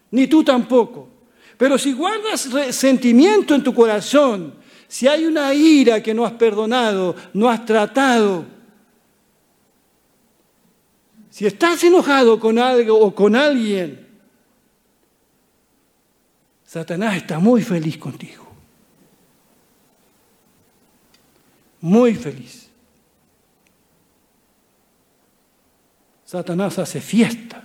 ni 0.09 0.25
tú 0.25 0.43
tampoco. 0.43 1.07
Pero 1.55 1.77
si 1.77 1.93
guardas 1.93 2.51
resentimiento 2.51 3.53
en 3.53 3.63
tu 3.63 3.73
corazón, 3.73 4.55
si 4.87 5.07
hay 5.07 5.25
una 5.25 5.53
ira 5.53 6.01
que 6.01 6.13
no 6.15 6.25
has 6.25 6.33
perdonado, 6.33 7.15
no 7.33 7.47
has 7.49 7.63
tratado, 7.63 8.45
si 11.29 11.45
estás 11.45 11.83
enojado 11.83 12.39
con 12.39 12.57
algo 12.57 12.97
o 12.97 13.13
con 13.13 13.35
alguien, 13.35 14.04
Satanás 16.75 17.15
está 17.15 17.39
muy 17.39 17.61
feliz 17.61 17.97
contigo. 17.97 18.45
Muy 21.79 22.13
feliz. 22.15 22.69
Satanás 26.25 26.77
hace 26.77 26.99
fiesta 26.99 27.63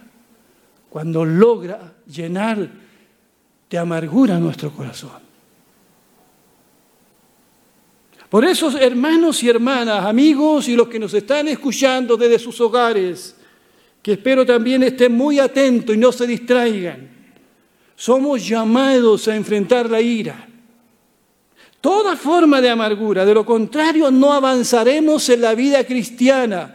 cuando 0.88 1.24
logra 1.24 1.92
llenar 2.06 2.70
de 3.68 3.78
amargura 3.78 4.38
nuestro 4.38 4.70
corazón. 4.70 5.20
Por 8.28 8.44
eso, 8.44 8.78
hermanos 8.78 9.42
y 9.42 9.48
hermanas, 9.48 10.06
amigos 10.06 10.68
y 10.68 10.76
los 10.76 10.86
que 10.86 11.00
nos 11.00 11.12
están 11.14 11.48
escuchando 11.48 12.16
desde 12.16 12.38
sus 12.38 12.60
hogares, 12.60 13.34
que 14.00 14.12
espero 14.12 14.46
también 14.46 14.84
estén 14.84 15.10
muy 15.10 15.40
atentos 15.40 15.96
y 15.96 15.98
no 15.98 16.12
se 16.12 16.28
distraigan, 16.28 17.19
somos 18.00 18.48
llamados 18.48 19.28
a 19.28 19.36
enfrentar 19.36 19.90
la 19.90 20.00
ira. 20.00 20.48
Toda 21.82 22.16
forma 22.16 22.58
de 22.58 22.70
amargura, 22.70 23.26
de 23.26 23.34
lo 23.34 23.44
contrario 23.44 24.10
no 24.10 24.32
avanzaremos 24.32 25.28
en 25.28 25.42
la 25.42 25.54
vida 25.54 25.84
cristiana. 25.84 26.74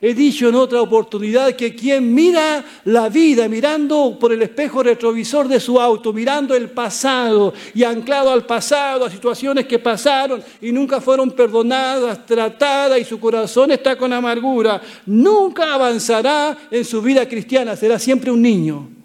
He 0.00 0.14
dicho 0.14 0.48
en 0.48 0.54
otra 0.54 0.80
oportunidad 0.80 1.54
que 1.54 1.74
quien 1.74 2.14
mira 2.14 2.64
la 2.86 3.10
vida 3.10 3.46
mirando 3.46 4.16
por 4.18 4.32
el 4.32 4.40
espejo 4.40 4.82
retrovisor 4.82 5.48
de 5.48 5.60
su 5.60 5.78
auto, 5.78 6.14
mirando 6.14 6.54
el 6.54 6.70
pasado 6.70 7.52
y 7.74 7.84
anclado 7.84 8.30
al 8.30 8.46
pasado, 8.46 9.04
a 9.04 9.10
situaciones 9.10 9.66
que 9.66 9.78
pasaron 9.78 10.42
y 10.62 10.72
nunca 10.72 10.98
fueron 11.02 11.30
perdonadas, 11.32 12.24
tratadas 12.24 12.98
y 12.98 13.04
su 13.04 13.20
corazón 13.20 13.72
está 13.72 13.98
con 13.98 14.14
amargura, 14.14 14.80
nunca 15.04 15.74
avanzará 15.74 16.56
en 16.70 16.86
su 16.86 17.02
vida 17.02 17.28
cristiana, 17.28 17.76
será 17.76 17.98
siempre 17.98 18.30
un 18.30 18.40
niño 18.40 18.97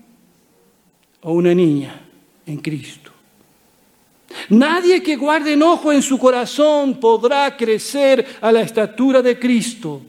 o 1.24 1.34
una 1.34 1.54
niña 1.54 2.00
en 2.46 2.58
Cristo. 2.58 3.12
Nadie 4.50 5.02
que 5.02 5.16
guarde 5.16 5.54
enojo 5.54 5.92
en 5.92 6.02
su 6.02 6.18
corazón 6.18 7.00
podrá 7.00 7.56
crecer 7.56 8.26
a 8.42 8.52
la 8.52 8.62
estatura 8.62 9.22
de 9.22 9.38
Cristo. 9.38 10.02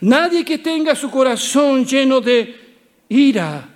Nadie 0.00 0.44
que 0.44 0.58
tenga 0.58 0.94
su 0.94 1.10
corazón 1.10 1.84
lleno 1.84 2.20
de 2.20 2.54
ira, 3.08 3.68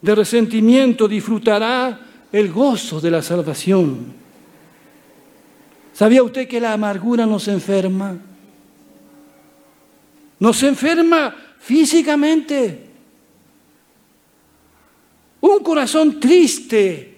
de 0.00 0.14
resentimiento, 0.14 1.08
disfrutará 1.08 1.98
el 2.30 2.52
gozo 2.52 3.00
de 3.00 3.10
la 3.10 3.22
salvación. 3.22 4.12
¿Sabía 5.92 6.22
usted 6.22 6.48
que 6.48 6.60
la 6.60 6.72
amargura 6.72 7.26
nos 7.26 7.48
enferma? 7.48 8.18
Nos 10.38 10.62
enferma 10.62 11.34
físicamente. 11.58 12.83
Un 15.54 15.62
corazón 15.62 16.18
triste, 16.18 17.16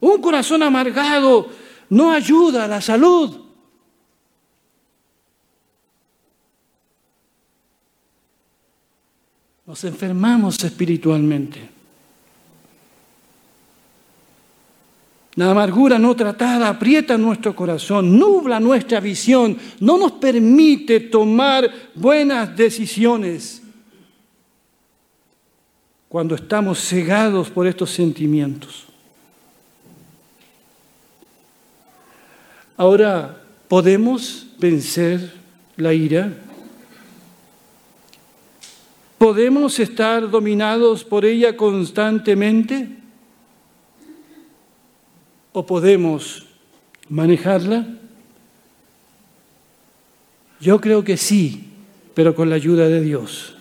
un 0.00 0.20
corazón 0.20 0.62
amargado 0.62 1.48
no 1.90 2.12
ayuda 2.12 2.64
a 2.64 2.68
la 2.68 2.80
salud. 2.80 3.40
Nos 9.66 9.82
enfermamos 9.82 10.62
espiritualmente. 10.62 11.70
La 15.34 15.50
amargura 15.50 15.98
no 15.98 16.14
tratada 16.14 16.68
aprieta 16.68 17.18
nuestro 17.18 17.56
corazón, 17.56 18.16
nubla 18.16 18.60
nuestra 18.60 19.00
visión, 19.00 19.58
no 19.80 19.98
nos 19.98 20.12
permite 20.12 21.00
tomar 21.00 21.68
buenas 21.96 22.56
decisiones 22.56 23.63
cuando 26.14 26.36
estamos 26.36 26.78
cegados 26.78 27.50
por 27.50 27.66
estos 27.66 27.90
sentimientos. 27.90 28.84
Ahora, 32.76 33.42
¿podemos 33.66 34.46
vencer 34.60 35.32
la 35.76 35.92
ira? 35.92 36.32
¿Podemos 39.18 39.80
estar 39.80 40.30
dominados 40.30 41.02
por 41.02 41.24
ella 41.24 41.56
constantemente? 41.56 42.90
¿O 45.52 45.66
podemos 45.66 46.46
manejarla? 47.08 47.88
Yo 50.60 50.80
creo 50.80 51.02
que 51.02 51.16
sí, 51.16 51.70
pero 52.14 52.36
con 52.36 52.50
la 52.50 52.54
ayuda 52.54 52.86
de 52.86 53.00
Dios. 53.00 53.53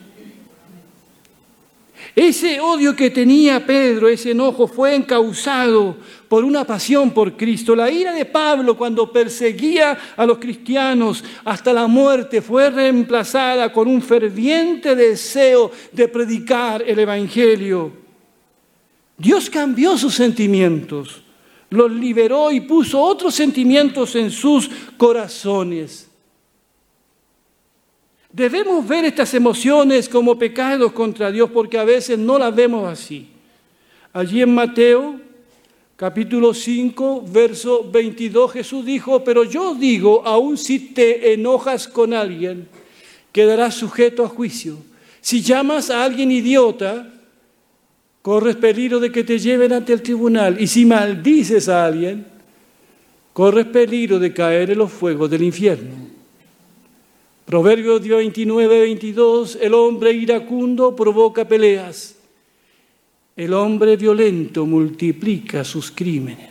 Ese 2.15 2.59
odio 2.59 2.95
que 2.95 3.09
tenía 3.09 3.65
Pedro, 3.65 4.07
ese 4.07 4.31
enojo, 4.31 4.67
fue 4.67 4.93
encausado 4.93 5.97
por 6.27 6.43
una 6.43 6.63
pasión 6.63 7.09
por 7.09 7.35
Cristo. 7.35 7.75
La 7.75 7.89
ira 7.89 8.13
de 8.13 8.25
Pablo 8.25 8.77
cuando 8.77 9.11
perseguía 9.11 9.97
a 10.15 10.23
los 10.25 10.37
cristianos 10.37 11.23
hasta 11.43 11.73
la 11.73 11.87
muerte 11.87 12.43
fue 12.43 12.69
reemplazada 12.69 13.73
con 13.73 13.87
un 13.87 13.99
ferviente 13.99 14.95
deseo 14.95 15.71
de 15.91 16.07
predicar 16.07 16.83
el 16.85 16.99
Evangelio. 16.99 17.91
Dios 19.17 19.49
cambió 19.49 19.97
sus 19.97 20.13
sentimientos, 20.13 21.23
los 21.71 21.91
liberó 21.91 22.51
y 22.51 22.61
puso 22.61 23.01
otros 23.01 23.33
sentimientos 23.33 24.15
en 24.15 24.29
sus 24.29 24.69
corazones. 24.97 26.12
Debemos 28.33 28.87
ver 28.87 29.05
estas 29.05 29.31
emociones 29.35 30.09
como 30.09 30.39
pecados 30.39 30.91
contra 30.91 31.31
Dios 31.31 31.51
porque 31.51 31.77
a 31.77 31.83
veces 31.83 32.17
no 32.17 32.39
las 32.39 32.53
vemos 32.53 32.91
así. 32.91 33.27
Allí 34.11 34.41
en 34.41 34.55
Mateo 34.55 35.19
capítulo 35.95 36.51
5, 36.55 37.25
verso 37.31 37.87
22, 37.91 38.51
Jesús 38.51 38.83
dijo, 38.83 39.23
pero 39.23 39.43
yo 39.43 39.75
digo, 39.75 40.23
aun 40.25 40.57
si 40.57 40.79
te 40.79 41.33
enojas 41.33 41.87
con 41.87 42.11
alguien, 42.11 42.67
quedarás 43.31 43.75
sujeto 43.75 44.25
a 44.25 44.29
juicio. 44.29 44.77
Si 45.21 45.41
llamas 45.41 45.91
a 45.91 46.03
alguien 46.03 46.31
idiota, 46.31 47.13
corres 48.23 48.55
peligro 48.55 48.99
de 48.99 49.11
que 49.11 49.23
te 49.23 49.37
lleven 49.37 49.73
ante 49.73 49.93
el 49.93 50.01
tribunal. 50.01 50.59
Y 50.59 50.65
si 50.65 50.85
maldices 50.85 51.69
a 51.69 51.85
alguien, 51.85 52.25
corres 53.31 53.67
peligro 53.67 54.17
de 54.17 54.33
caer 54.33 54.71
en 54.71 54.79
los 54.79 54.91
fuegos 54.91 55.29
del 55.29 55.43
infierno. 55.43 56.22
Proverbios 57.53 58.01
29, 58.01 58.79
22, 58.79 59.59
el 59.61 59.75
hombre 59.75 60.11
iracundo 60.11 60.95
provoca 60.95 61.47
peleas, 61.47 62.15
el 63.35 63.53
hombre 63.53 63.95
violento 63.95 64.65
multiplica 64.65 65.63
sus 65.63 65.91
crímenes. 65.91 66.49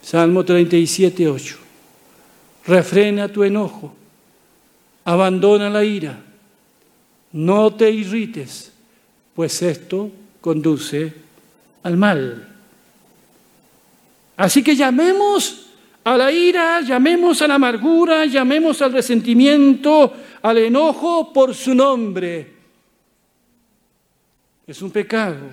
Salmo 0.00 0.44
37, 0.44 1.26
8, 1.28 1.56
refrena 2.68 3.26
tu 3.26 3.42
enojo, 3.42 3.92
abandona 5.06 5.68
la 5.68 5.82
ira, 5.82 6.22
no 7.32 7.74
te 7.74 7.90
irrites, 7.90 8.70
pues 9.34 9.60
esto 9.60 10.08
conduce 10.40 11.12
al 11.82 11.96
mal. 11.96 12.48
Así 14.36 14.62
que 14.62 14.76
llamemos 14.76 15.61
a 16.04 16.16
la 16.16 16.32
ira, 16.32 16.80
llamemos 16.80 17.40
a 17.42 17.48
la 17.48 17.54
amargura, 17.54 18.26
llamemos 18.26 18.82
al 18.82 18.92
resentimiento, 18.92 20.12
al 20.42 20.58
enojo 20.58 21.32
por 21.32 21.54
su 21.54 21.74
nombre. 21.74 22.52
Es 24.66 24.82
un 24.82 24.90
pecado, 24.90 25.50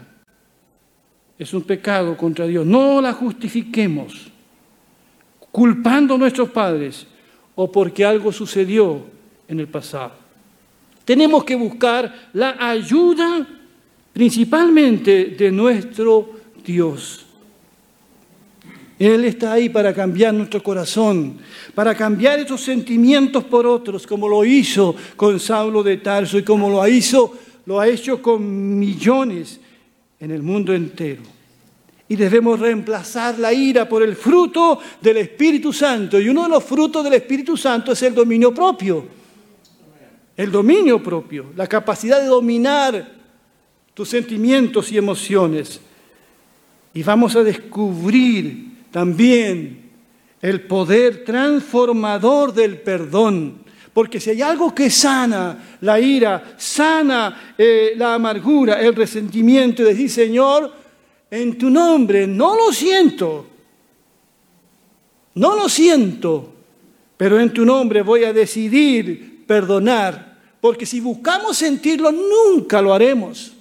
es 1.38 1.54
un 1.54 1.64
pecado 1.64 2.18
contra 2.18 2.48
Dios. 2.48 2.66
No 2.66 3.02
la 3.02 3.14
justifiquemos 3.14 4.32
culpando 5.52 6.16
a 6.16 6.18
nuestros 6.18 6.50
padres 6.50 7.06
o 7.56 7.72
porque 7.72 8.06
algo 8.06 8.32
sucedió 8.32 9.04
en 9.48 9.60
el 9.60 9.68
pasado. 9.68 10.14
Tenemos 11.06 11.44
que 11.44 11.56
buscar 11.56 12.30
la 12.34 12.56
ayuda 12.60 13.48
principalmente 14.14 15.26
de 15.26 15.52
nuestro 15.52 16.30
Dios. 16.64 17.26
Él 19.00 19.24
está 19.24 19.54
ahí 19.54 19.70
para 19.70 19.94
cambiar 19.94 20.34
nuestro 20.34 20.62
corazón, 20.62 21.38
para 21.74 21.96
cambiar 21.96 22.38
esos 22.40 22.60
sentimientos 22.60 23.46
por 23.46 23.66
otros, 23.66 24.06
como 24.06 24.28
lo 24.28 24.44
hizo 24.44 24.94
con 25.16 25.40
Saulo 25.40 25.82
de 25.82 25.98
Tarso 25.98 26.38
y 26.38 26.44
como 26.44 26.70
lo 26.70 26.86
hizo, 26.86 27.34
lo 27.66 27.80
ha 27.80 27.88
hecho 27.88 28.22
con 28.22 28.78
millones 28.78 29.62
en 30.20 30.32
el 30.32 30.44
mundo 30.44 30.74
entero. 30.74 31.22
Y 32.10 32.18
debemos 32.18 32.60
reemplazar 32.60 33.40
la 33.40 33.54
ira 33.54 33.88
por 33.88 34.04
el 34.04 34.18
fruto 34.18 34.80
del 35.00 35.18
Espíritu 35.18 35.72
Santo. 35.72 36.20
Y 36.20 36.28
uno 36.28 36.44
de 36.44 36.50
los 36.50 36.64
frutos 36.64 37.02
del 37.04 37.14
Espíritu 37.14 37.56
Santo 37.56 37.94
es 37.94 38.02
el 38.04 38.14
dominio 38.14 38.54
propio. 38.54 39.06
El 40.36 40.52
dominio 40.52 41.02
propio, 41.02 41.54
la 41.56 41.68
capacidad 41.68 42.20
de 42.20 42.28
dominar 42.28 43.14
tus 43.94 44.10
sentimientos 44.10 44.92
y 44.92 44.98
emociones. 44.98 45.80
Y 46.94 47.04
vamos 47.04 47.36
a 47.36 47.44
descubrir 47.44 48.69
también 48.92 49.90
el 50.42 50.62
poder 50.62 51.24
transformador 51.24 52.54
del 52.54 52.80
perdón. 52.80 53.64
Porque 53.94 54.20
si 54.20 54.30
hay 54.30 54.42
algo 54.42 54.74
que 54.74 54.90
sana 54.90 55.78
la 55.82 56.00
ira, 56.00 56.56
sana 56.58 57.54
eh, 57.58 57.94
la 57.98 58.14
amargura, 58.14 58.80
el 58.82 58.96
resentimiento, 58.96 59.82
y 59.82 59.86
decir, 59.86 60.10
Señor, 60.10 60.74
en 61.30 61.58
tu 61.58 61.70
nombre, 61.70 62.26
no 62.26 62.56
lo 62.56 62.72
siento, 62.72 63.48
no 65.36 65.56
lo 65.56 65.68
siento, 65.68 66.54
pero 67.18 67.40
en 67.40 67.52
tu 67.52 67.66
nombre 67.66 68.02
voy 68.02 68.24
a 68.24 68.34
decidir 68.34 69.44
perdonar, 69.46 70.38
porque 70.62 70.86
si 70.86 71.00
buscamos 71.00 71.58
sentirlo, 71.58 72.12
nunca 72.12 72.82
lo 72.82 72.94
haremos. 72.94 73.54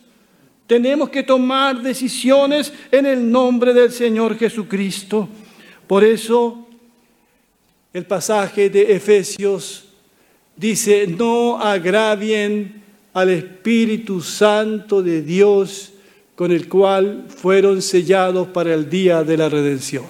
Tenemos 0.68 1.09
que 1.09 1.22
tomar 1.22 1.81
decisiones 1.81 2.70
en 2.92 3.07
el 3.07 3.28
nombre 3.33 3.72
del 3.72 3.90
Señor 3.90 4.37
Jesucristo. 4.37 5.26
Por 5.87 6.04
eso 6.04 6.68
el 7.94 8.04
pasaje 8.04 8.68
de 8.68 8.94
Efesios 8.94 9.87
dice, 10.54 11.07
no 11.07 11.59
agravien 11.59 12.83
al 13.14 13.31
Espíritu 13.31 14.20
Santo 14.20 15.02
de 15.02 15.22
Dios 15.22 15.94
con 16.37 16.52
el 16.52 16.68
cual 16.68 17.24
fueron 17.28 17.81
sellados 17.81 18.48
para 18.48 18.74
el 18.74 18.90
día 18.90 19.24
de 19.24 19.38
la 19.38 19.48
redención. 19.48 20.04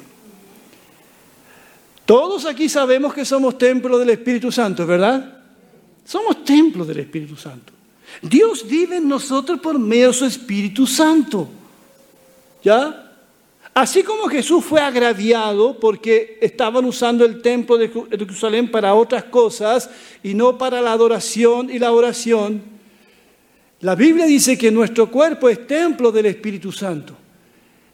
Todos 2.05 2.47
aquí 2.47 2.69
sabemos 2.69 3.15
que 3.15 3.25
somos 3.25 3.57
templo 3.57 3.97
del 3.97 4.11
Espíritu 4.11 4.51
Santo, 4.51 4.85
¿verdad? 4.85 5.41
Somos 6.05 6.45
templo 6.45 6.85
del 6.85 6.99
Espíritu 6.99 7.37
Santo. 7.37 7.78
Dios 8.23 8.67
vive 8.67 8.97
en 8.97 9.09
nosotros 9.09 9.61
por 9.61 9.79
medio 9.79 10.09
de 10.09 10.15
su 10.15 10.25
Espíritu 10.25 10.87
Santo. 10.87 11.49
¿Ya? 12.63 13.05
Así 13.75 14.03
como 14.03 14.29
Jesús 14.29 14.65
fue 14.65 14.81
agraviado 14.81 15.79
porque 15.79 16.39
estaban 16.41 16.85
usando 16.85 17.25
el 17.25 17.41
templo 17.41 17.77
de 17.77 17.89
Jerusalén 17.89 18.71
para 18.71 18.95
otras 18.95 19.25
cosas 19.25 19.89
y 20.23 20.35
no 20.35 20.59
para 20.59 20.81
la 20.81 20.93
adoración 20.93 21.71
y 21.71 21.79
la 21.79 21.93
oración, 21.93 22.61
la 23.81 23.95
Biblia 23.95 24.27
dice 24.27 24.59
que 24.59 24.73
nuestro 24.73 25.09
cuerpo 25.09 25.49
es 25.49 25.65
templo 25.67 26.11
del 26.11 26.27
Espíritu 26.27 26.73
Santo. 26.73 27.15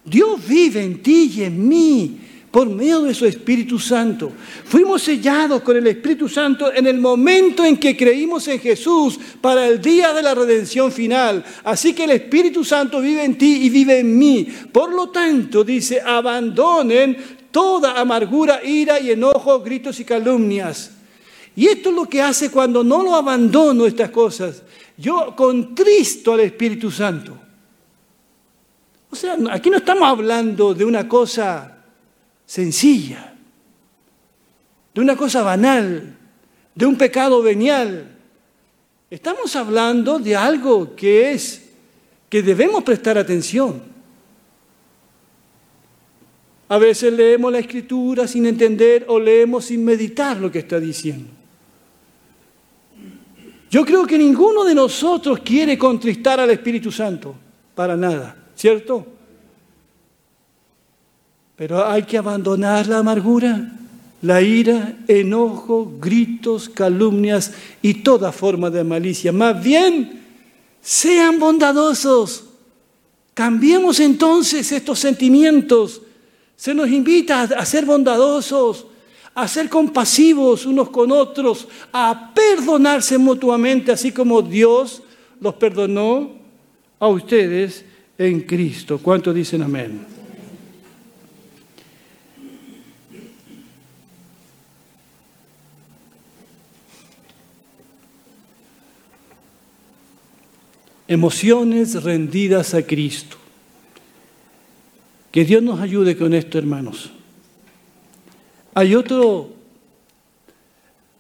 Dios 0.03 0.47
vive 0.47 0.83
en 0.83 1.03
ti 1.03 1.33
y 1.37 1.43
en 1.45 1.69
mí 1.69 2.19
por 2.55 2.71
medio 2.71 3.03
de 3.03 3.13
su 3.13 3.27
Espíritu 3.27 3.81
Santo. 3.81 4.31
Fuimos 4.65 5.03
sellados 5.03 5.61
con 5.63 5.77
el 5.77 5.89
Espíritu 5.89 6.29
Santo 6.29 6.73
en 6.73 6.87
el 6.87 7.01
momento 7.01 7.65
en 7.65 7.77
que 7.77 7.97
creímos 7.97 8.47
en 8.47 8.61
Jesús 8.61 9.19
para 9.41 9.67
el 9.67 9.83
día 9.83 10.13
de 10.13 10.23
la 10.23 10.37
redención 10.37 10.93
final. 10.93 11.45
Así 11.65 11.93
que 11.93 12.05
el 12.05 12.13
Espíritu 12.13 12.65
Santo 12.65 13.01
vive 13.01 13.25
en 13.25 13.37
ti 13.37 13.65
y 13.65 13.71
vive 13.71 13.99
en 13.99 14.17
mí. 14.17 14.47
Por 14.71 14.93
lo 14.95 15.09
tanto, 15.09 15.65
dice, 15.65 16.01
abandonen 16.01 17.17
toda 17.51 18.01
amargura, 18.01 18.63
ira 18.63 19.01
y 19.01 19.11
enojo, 19.11 19.59
gritos 19.59 19.99
y 19.99 20.05
calumnias. 20.05 20.93
Y 21.57 21.67
esto 21.67 21.89
es 21.89 21.95
lo 21.97 22.05
que 22.05 22.23
hace 22.23 22.53
cuando 22.53 22.85
no 22.85 23.03
lo 23.03 23.17
abandono 23.17 23.85
estas 23.85 24.11
cosas. 24.11 24.63
Yo 24.97 25.35
contristo 25.35 26.35
al 26.35 26.41
Espíritu 26.41 26.89
Santo. 26.89 27.37
O 29.11 29.17
sea, 29.17 29.37
aquí 29.51 29.71
no 29.71 29.79
estamos 29.79 30.09
hablando 30.09 30.73
de 30.73 30.85
una 30.85 31.09
cosa 31.09 31.74
sencilla, 32.47 33.35
de 34.95 35.01
una 35.01 35.17
cosa 35.17 35.43
banal, 35.43 36.17
de 36.75 36.87
un 36.87 36.97
pecado 36.97 37.43
venial. 37.43 38.17
Estamos 39.11 39.55
hablando 39.57 40.19
de 40.19 40.37
algo 40.37 40.95
que 40.95 41.33
es 41.33 41.63
que 42.29 42.43
debemos 42.43 42.83
prestar 42.83 43.19
atención. 43.19 43.83
A 46.69 46.79
veces 46.79 47.13
leemos 47.13 47.53
la 47.53 47.59
escritura 47.59 48.27
sin 48.27 48.47
entender 48.47 49.05
o 49.09 49.21
leemos 49.21 49.67
sin 49.67 49.85
meditar 49.85 50.39
lo 50.39 50.51
que 50.51 50.61
está 50.61 50.81
diciendo. 50.81 51.31
Yo 53.71 53.85
creo 53.85 54.07
que 54.07 54.17
ninguno 54.17 54.65
de 54.65 54.75
nosotros 54.75 55.41
quiere 55.41 55.77
contristar 55.77 56.39
al 56.39 56.51
Espíritu 56.51 56.93
Santo, 56.93 57.35
para 57.75 57.97
nada, 57.97 58.37
¿cierto? 58.55 59.14
Pero 61.57 61.87
hay 61.87 62.03
que 62.03 62.19
abandonar 62.19 62.87
la 62.87 62.99
amargura, 62.99 63.73
la 64.23 64.43
ira, 64.43 64.97
enojo, 65.07 65.93
gritos, 66.01 66.69
calumnias 66.69 67.53
y 67.83 67.95
toda 67.95 68.33
forma 68.33 68.71
de 68.71 68.83
malicia. 68.83 69.33
Más 69.33 69.63
bien, 69.63 70.23
sean 70.81 71.39
bondadosos. 71.39 72.45
Cambiemos 73.35 74.01
entonces 74.01 74.73
estos 74.73 74.99
sentimientos. 74.99 76.03
Se 76.57 76.75
nos 76.75 76.89
invita 76.89 77.43
a 77.43 77.65
ser 77.65 77.85
bondadosos, 77.85 78.87
a 79.35 79.47
ser 79.47 79.69
compasivos 79.69 80.67
unos 80.67 80.91
con 80.91 81.13
otros, 81.13 81.69
a 81.93 82.33
perdonarse 82.35 83.19
mutuamente, 83.19 83.93
así 83.93 84.13
como 84.13 84.41
Dios 84.43 85.03
los 85.41 85.55
perdonó 85.55 86.31
a 86.99 87.09
ustedes 87.09 87.85
en 88.17 88.41
Cristo. 88.43 88.99
¿Cuántos 89.03 89.35
dicen 89.35 89.63
amén? 89.63 90.14
Emociones 101.15 102.03
rendidas 102.03 102.75
a 102.75 102.83
Cristo. 102.83 103.37
Que 105.31 105.45
Dios 105.45 105.63
nos 105.63 105.81
ayude 105.81 106.17
con 106.17 106.35
esto, 106.35 106.59
hermanos. 106.59 107.11
Hay 108.75 108.95
otro, 108.95 109.51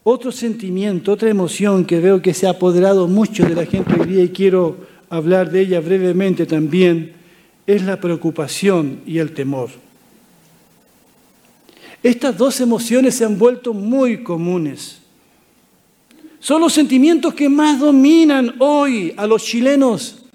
otro 0.02 0.30
sentimiento, 0.32 1.12
otra 1.12 1.30
emoción 1.30 1.84
que 1.84 2.00
veo 2.00 2.20
que 2.20 2.34
se 2.34 2.46
ha 2.46 2.50
apoderado 2.50 3.08
mucho 3.08 3.44
de 3.46 3.54
la 3.54 3.66
gente 3.66 3.94
hoy 3.98 4.06
día 4.06 4.24
y 4.24 4.28
quiero 4.28 4.76
hablar 5.08 5.50
de 5.50 5.60
ella 5.60 5.80
brevemente 5.80 6.46
también, 6.46 7.12
es 7.66 7.82
la 7.82 8.00
preocupación 8.00 9.00
y 9.06 9.18
el 9.18 9.32
temor. 9.32 9.70
Estas 12.02 12.36
dos 12.36 12.60
emociones 12.60 13.14
se 13.14 13.24
han 13.24 13.38
vuelto 13.38 13.72
muy 13.72 14.22
comunes. 14.22 15.03
Son 16.44 16.60
los 16.60 16.74
sentimientos 16.74 17.32
que 17.32 17.48
más 17.48 17.80
dominan 17.80 18.56
hoy 18.58 19.14
a 19.16 19.26
los 19.26 19.42
chilenos. 19.42 20.26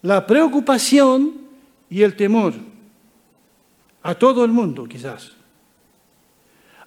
La 0.00 0.24
preocupación 0.24 1.34
y 1.90 2.02
el 2.02 2.14
temor. 2.14 2.54
A 4.04 4.14
todo 4.14 4.44
el 4.44 4.52
mundo, 4.52 4.84
quizás. 4.84 5.32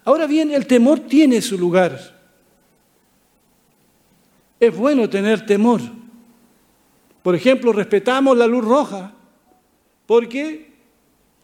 Ahora 0.05 0.27
bien, 0.27 0.51
el 0.51 0.65
temor 0.65 1.01
tiene 1.01 1.41
su 1.41 1.57
lugar. 1.57 1.99
Es 4.57 4.73
bueno 4.73 5.09
tener 5.09 5.45
temor. 5.45 5.81
Por 7.21 7.35
ejemplo, 7.35 7.73
respetamos 7.73 8.37
la 8.37 8.47
luz 8.47 8.63
roja 8.63 9.13
porque 10.05 10.71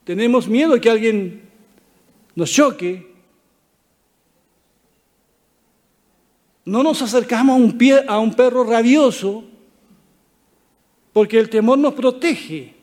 tenemos 0.05 0.47
miedo 0.47 0.79
que 0.79 0.89
alguien 0.89 1.41
nos 2.33 2.49
choque 2.49 3.14
No 6.65 6.81
nos 6.81 7.01
acercamos 7.03 7.55
a 7.55 7.63
un, 7.63 7.77
pie, 7.77 8.03
a 8.07 8.19
un 8.19 8.33
perro 8.33 8.63
rabioso 8.63 9.43
porque 11.13 11.39
el 11.39 11.49
temor 11.49 11.77
nos 11.77 11.93
protege. 11.93 12.73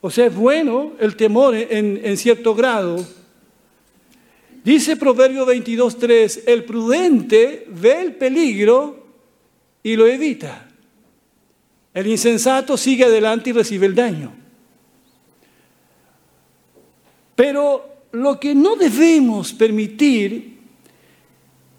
O 0.00 0.10
sea, 0.10 0.26
es 0.26 0.34
bueno 0.34 0.92
el 0.98 1.16
temor 1.16 1.54
en, 1.54 2.00
en 2.04 2.16
cierto 2.16 2.54
grado. 2.54 3.06
Dice 4.64 4.96
Proverbio 4.96 5.46
22.3, 5.46 6.42
el 6.46 6.64
prudente 6.64 7.66
ve 7.68 8.02
el 8.02 8.14
peligro 8.16 9.06
y 9.82 9.96
lo 9.96 10.06
evita. 10.06 10.68
El 11.94 12.08
insensato 12.08 12.76
sigue 12.76 13.04
adelante 13.04 13.50
y 13.50 13.52
recibe 13.52 13.86
el 13.86 13.94
daño. 13.94 14.32
Pero 17.34 17.88
lo 18.12 18.38
que 18.38 18.54
no 18.54 18.76
debemos 18.76 19.52
permitir 19.52 20.57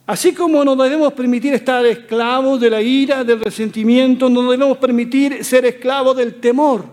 Así 0.09 0.33
como 0.33 0.65
no 0.65 0.75
debemos 0.75 1.13
permitir 1.13 1.53
estar 1.53 1.85
esclavos 1.85 2.59
de 2.59 2.67
la 2.67 2.81
ira, 2.81 3.23
del 3.23 3.41
resentimiento, 3.41 4.27
no 4.27 4.41
debemos 4.49 4.75
permitir 4.79 5.45
ser 5.45 5.67
esclavos 5.67 6.17
del 6.17 6.39
temor. 6.39 6.83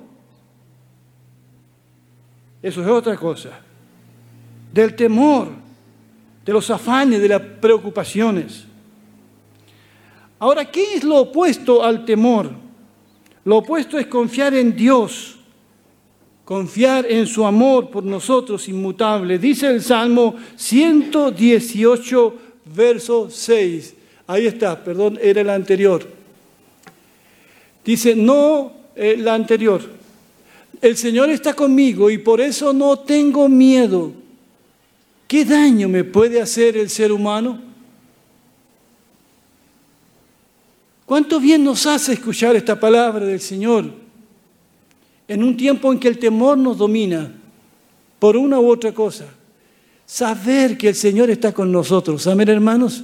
Eso 2.61 2.83
es 2.83 2.87
otra 2.87 3.17
cosa. 3.17 3.59
Del 4.71 4.95
temor, 4.95 5.49
de 6.45 6.53
los 6.53 6.69
afanes, 6.69 7.23
de 7.23 7.29
las 7.29 7.41
preocupaciones. 7.41 8.67
Ahora, 10.39 10.71
¿qué 10.71 10.97
es 10.97 11.03
lo 11.03 11.17
opuesto 11.21 11.83
al 11.83 12.05
temor? 12.05 12.51
Lo 13.47 13.57
opuesto 13.57 13.99
es 13.99 14.09
confiar 14.09 14.53
en 14.53 14.77
Dios, 14.77 15.39
confiar 16.45 17.07
en 17.11 17.27
su 17.27 17.47
amor 17.47 17.89
por 17.89 18.05
nosotros 18.05 18.69
inmutable. 18.69 19.39
Dice 19.39 19.69
el 19.69 19.81
Salmo 19.81 20.35
118, 20.57 22.41
verso 22.75 23.29
6. 23.31 23.95
Ahí 24.27 24.47
está, 24.47 24.83
perdón, 24.83 25.19
era 25.23 25.41
el 25.41 25.51
anterior. 25.51 26.07
Dice, 27.85 28.17
no 28.17 28.73
eh, 28.97 29.17
la 29.19 29.35
anterior. 29.35 29.81
El 30.81 30.97
Señor 30.97 31.31
está 31.31 31.55
conmigo 31.55 32.11
y 32.11 32.19
por 32.19 32.41
eso 32.41 32.73
no 32.73 32.99
tengo 32.99 33.49
miedo. 33.49 34.13
¿Qué 35.29 35.45
daño 35.45 35.89
me 35.89 36.05
puede 36.05 36.41
hacer 36.41 36.77
el 36.77 36.91
ser 36.91 37.13
humano? 37.13 37.61
¿Cuánto 41.05 41.39
bien 41.39 41.63
nos 41.63 41.87
hace 41.87 42.15
escuchar 42.15 42.57
esta 42.57 42.79
palabra 42.79 43.25
del 43.25 43.41
Señor 43.41 43.93
en 45.29 45.43
un 45.43 45.57
tiempo 45.57 45.93
en 45.93 46.01
que 46.01 46.09
el 46.09 46.19
temor 46.19 46.59
nos 46.59 46.79
domina 46.79 47.33
por 48.19 48.37
una 48.37 48.59
u 48.59 48.69
otra 48.69 48.93
cosa? 48.93 49.27
Saber 50.07 50.79
que 50.79 50.89
el 50.91 50.95
Señor 50.95 51.31
está 51.31 51.53
con 51.53 51.73
nosotros. 51.73 52.25
Amén, 52.29 52.49
hermanos. 52.49 53.03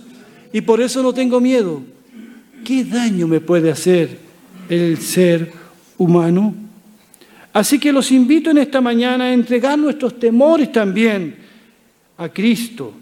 Y 0.53 0.61
por 0.61 0.81
eso 0.81 1.03
no 1.03 1.13
tengo 1.13 1.41
miedo. 1.41 1.83
¿Qué 2.65 2.85
daño 2.85 3.27
me 3.27 3.41
puede 3.41 3.73
hacer 3.73 4.19
el 4.69 4.99
ser 4.99 5.53
humano? 5.99 6.55
Así 7.53 7.81
que 7.81 7.93
los 7.93 8.13
invito 8.13 8.51
en 8.51 8.59
esta 8.59 8.81
mañana 8.81 9.25
a 9.25 9.33
entregar 9.33 9.77
nuestros 9.77 10.19
temores 10.19 10.71
también 10.71 11.37
a 12.17 12.29
Cristo. 12.29 12.95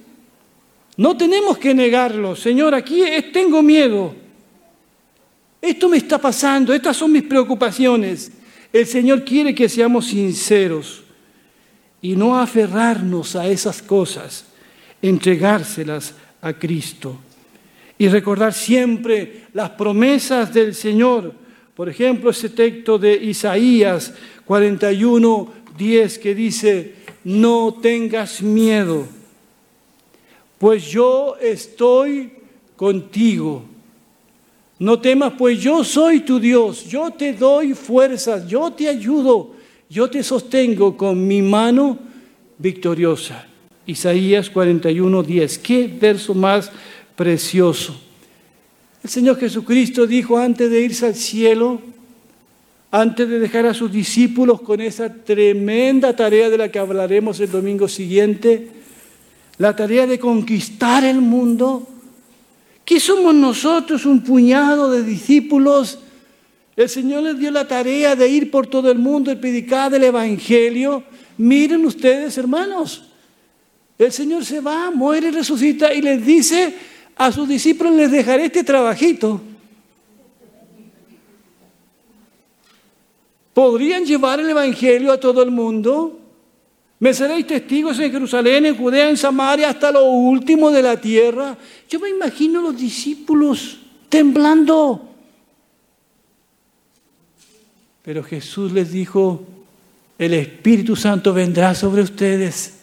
No 0.96 1.14
tenemos 1.16 1.58
que 1.58 1.74
negarlo. 1.74 2.34
Señor, 2.34 2.74
aquí 2.74 3.02
tengo 3.32 3.62
miedo. 3.62 4.14
Esto 5.60 5.90
me 5.90 5.98
está 5.98 6.16
pasando. 6.16 6.72
Estas 6.72 6.96
son 6.96 7.12
mis 7.12 7.22
preocupaciones. 7.22 8.32
El 8.72 8.86
Señor 8.86 9.24
quiere 9.24 9.54
que 9.54 9.68
seamos 9.68 10.06
sinceros 10.06 11.02
y 12.02 12.16
no 12.16 12.38
aferrarnos 12.38 13.36
a 13.36 13.46
esas 13.46 13.82
cosas, 13.82 14.44
entregárselas 15.02 16.14
a 16.40 16.52
Cristo 16.52 17.18
y 17.98 18.08
recordar 18.08 18.54
siempre 18.54 19.42
las 19.52 19.70
promesas 19.70 20.54
del 20.54 20.74
Señor. 20.74 21.34
Por 21.74 21.88
ejemplo, 21.88 22.30
ese 22.30 22.48
texto 22.48 22.98
de 22.98 23.14
Isaías 23.14 24.14
41, 24.46 25.52
10 25.76 26.18
que 26.18 26.34
dice, 26.34 26.94
no 27.24 27.78
tengas 27.80 28.40
miedo, 28.40 29.06
pues 30.58 30.86
yo 30.86 31.36
estoy 31.40 32.32
contigo. 32.76 33.64
No 34.78 34.98
temas, 34.98 35.34
pues 35.36 35.60
yo 35.60 35.84
soy 35.84 36.20
tu 36.20 36.40
Dios, 36.40 36.86
yo 36.86 37.10
te 37.10 37.34
doy 37.34 37.74
fuerzas, 37.74 38.48
yo 38.48 38.72
te 38.72 38.88
ayudo, 38.88 39.54
yo 39.90 40.08
te 40.08 40.22
sostengo 40.22 40.96
con 40.96 41.26
mi 41.26 41.42
mano 41.42 41.98
victoriosa. 42.56 43.46
Isaías 43.84 44.48
41, 44.48 45.22
10. 45.22 45.58
Qué 45.58 45.86
verso 46.00 46.32
más 46.32 46.70
precioso. 47.14 48.00
El 49.02 49.10
Señor 49.10 49.38
Jesucristo 49.38 50.06
dijo 50.06 50.38
antes 50.38 50.70
de 50.70 50.80
irse 50.80 51.06
al 51.06 51.14
cielo, 51.14 51.80
antes 52.90 53.28
de 53.28 53.38
dejar 53.38 53.66
a 53.66 53.74
sus 53.74 53.92
discípulos 53.92 54.62
con 54.62 54.80
esa 54.80 55.12
tremenda 55.12 56.16
tarea 56.16 56.48
de 56.48 56.58
la 56.58 56.70
que 56.70 56.78
hablaremos 56.78 57.38
el 57.40 57.50
domingo 57.50 57.88
siguiente, 57.88 58.68
la 59.58 59.76
tarea 59.76 60.06
de 60.06 60.18
conquistar 60.18 61.04
el 61.04 61.20
mundo, 61.20 61.86
¿Qué 62.90 62.98
somos 62.98 63.32
nosotros? 63.32 64.04
Un 64.04 64.24
puñado 64.24 64.90
de 64.90 65.04
discípulos. 65.04 66.00
El 66.80 66.88
Señor 66.88 67.22
les 67.24 67.38
dio 67.38 67.50
la 67.50 67.68
tarea 67.68 68.16
de 68.16 68.26
ir 68.26 68.50
por 68.50 68.66
todo 68.66 68.90
el 68.90 68.98
mundo 68.98 69.30
y 69.30 69.36
predicar 69.36 69.92
el 69.92 70.02
Evangelio. 70.02 71.04
Miren 71.36 71.84
ustedes, 71.84 72.38
hermanos. 72.38 73.02
El 73.98 74.10
Señor 74.10 74.46
se 74.46 74.60
va, 74.60 74.90
muere 74.90 75.30
resucita 75.30 75.92
y 75.92 76.00
les 76.00 76.24
dice 76.24 76.74
a 77.16 77.30
sus 77.30 77.46
discípulos, 77.46 77.92
les 77.92 78.10
dejaré 78.10 78.46
este 78.46 78.64
trabajito. 78.64 79.42
¿Podrían 83.52 84.06
llevar 84.06 84.40
el 84.40 84.48
Evangelio 84.48 85.12
a 85.12 85.20
todo 85.20 85.42
el 85.42 85.50
mundo? 85.50 86.18
Me 86.98 87.12
seréis 87.12 87.46
testigos 87.46 87.98
en 87.98 88.10
Jerusalén, 88.10 88.64
en 88.64 88.78
Judea, 88.78 89.10
en 89.10 89.18
Samaria, 89.18 89.68
hasta 89.68 89.92
lo 89.92 90.04
último 90.04 90.70
de 90.70 90.80
la 90.80 90.98
tierra. 90.98 91.58
Yo 91.90 92.00
me 92.00 92.08
imagino 92.08 92.62
los 92.62 92.74
discípulos 92.74 93.80
temblando. 94.08 95.09
Pero 98.02 98.22
Jesús 98.22 98.72
les 98.72 98.92
dijo, 98.92 99.44
el 100.18 100.34
Espíritu 100.34 100.96
Santo 100.96 101.32
vendrá 101.32 101.74
sobre 101.74 102.02
ustedes. 102.02 102.74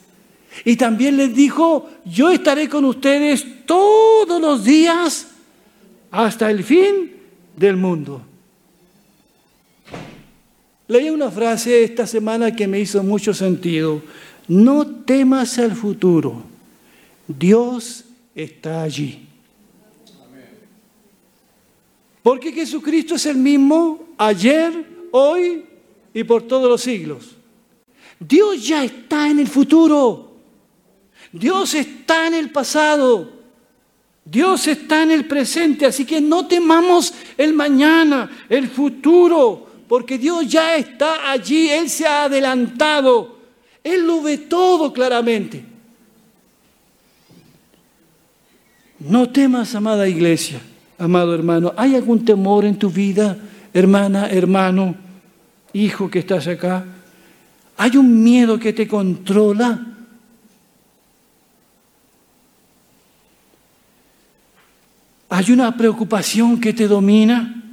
Y 0.66 0.76
también 0.76 1.18
les 1.18 1.36
dijo, 1.36 1.90
yo 2.06 2.30
estaré 2.30 2.68
con 2.68 2.86
ustedes 2.86 3.46
todos 3.66 4.42
los 4.42 4.64
días 4.64 5.28
hasta 6.12 6.50
el 6.50 6.64
fin 6.64 7.12
del 7.56 7.78
mundo. 7.78 8.22
Leí 10.88 11.10
una 11.10 11.30
frase 11.30 11.84
esta 11.84 12.08
semana 12.08 12.56
que 12.56 12.68
me 12.68 12.80
hizo 12.80 13.04
mucho 13.04 13.34
sentido. 13.34 14.02
No 14.48 14.88
temas 14.88 15.60
al 15.60 15.76
futuro. 15.76 16.44
Dios 17.28 18.06
está 18.34 18.84
allí. 18.84 19.28
Porque 22.24 22.52
Jesucristo 22.52 23.16
es 23.16 23.26
el 23.26 23.38
mismo 23.38 24.06
ayer, 24.18 24.97
hoy 25.18 25.66
y 26.14 26.24
por 26.24 26.44
todos 26.44 26.70
los 26.70 26.82
siglos. 26.82 27.36
Dios 28.20 28.66
ya 28.66 28.84
está 28.84 29.30
en 29.30 29.40
el 29.40 29.48
futuro. 29.48 30.32
Dios 31.32 31.74
está 31.74 32.28
en 32.28 32.34
el 32.34 32.50
pasado. 32.52 33.32
Dios 34.26 34.68
está 34.68 35.04
en 35.04 35.12
el 35.12 35.26
presente. 35.26 35.86
Así 35.86 36.06
que 36.06 36.20
no 36.20 36.48
temamos 36.48 37.14
el 37.38 37.54
mañana, 37.54 38.30
el 38.50 38.68
futuro 38.68 39.68
porque 39.88 40.18
Dios 40.18 40.48
ya 40.48 40.76
está 40.76 41.32
allí, 41.32 41.70
Él 41.70 41.90
se 41.90 42.06
ha 42.06 42.24
adelantado, 42.24 43.38
Él 43.84 44.06
lo 44.06 44.22
ve 44.22 44.38
todo 44.38 44.92
claramente. 44.92 45.64
No 49.00 49.30
temas, 49.30 49.76
amada 49.76 50.08
iglesia, 50.08 50.60
amado 50.98 51.34
hermano. 51.34 51.74
¿Hay 51.78 51.96
algún 51.96 52.26
temor 52.26 52.66
en 52.66 52.78
tu 52.78 52.90
vida, 52.90 53.38
hermana, 53.74 54.28
hermano, 54.30 54.96
hijo 55.74 56.10
que 56.10 56.20
estás 56.20 56.48
acá? 56.48 56.86
¿Hay 57.78 57.96
un 57.98 58.24
miedo 58.24 58.58
que 58.58 58.74
te 58.74 58.88
controla? 58.88 59.80
¿Hay 65.30 65.52
una 65.52 65.76
preocupación 65.76 66.60
que 66.60 66.74
te 66.74 66.88
domina? 66.88 67.64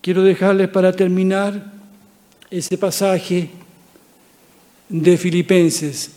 Quiero 0.00 0.22
dejarles 0.22 0.68
para 0.68 0.92
terminar 0.92 1.72
ese 2.50 2.78
pasaje 2.78 3.50
de 4.88 5.16
Filipenses. 5.16 6.12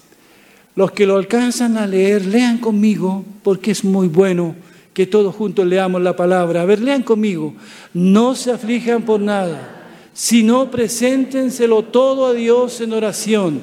Los 0.76 0.92
que 0.92 1.06
lo 1.06 1.18
alcanzan 1.18 1.78
a 1.78 1.86
leer, 1.86 2.26
lean 2.26 2.58
conmigo, 2.58 3.26
porque 3.44 3.72
es 3.72 3.84
muy 3.84 4.08
bueno 4.08 4.56
que 4.94 5.06
todos 5.06 5.36
juntos 5.36 5.66
leamos 5.66 6.02
la 6.02 6.16
palabra. 6.16 6.62
A 6.62 6.66
ver, 6.66 6.82
lean 6.82 7.04
conmigo. 7.04 7.54
No 7.94 8.36
se 8.36 8.52
aflijan 8.52 9.04
por 9.04 9.20
nada, 9.20 9.90
sino 10.14 10.70
preséntenselo 10.70 11.84
todo 11.84 12.28
a 12.28 12.34
Dios 12.34 12.82
en 12.82 12.94
oración. 12.94 13.62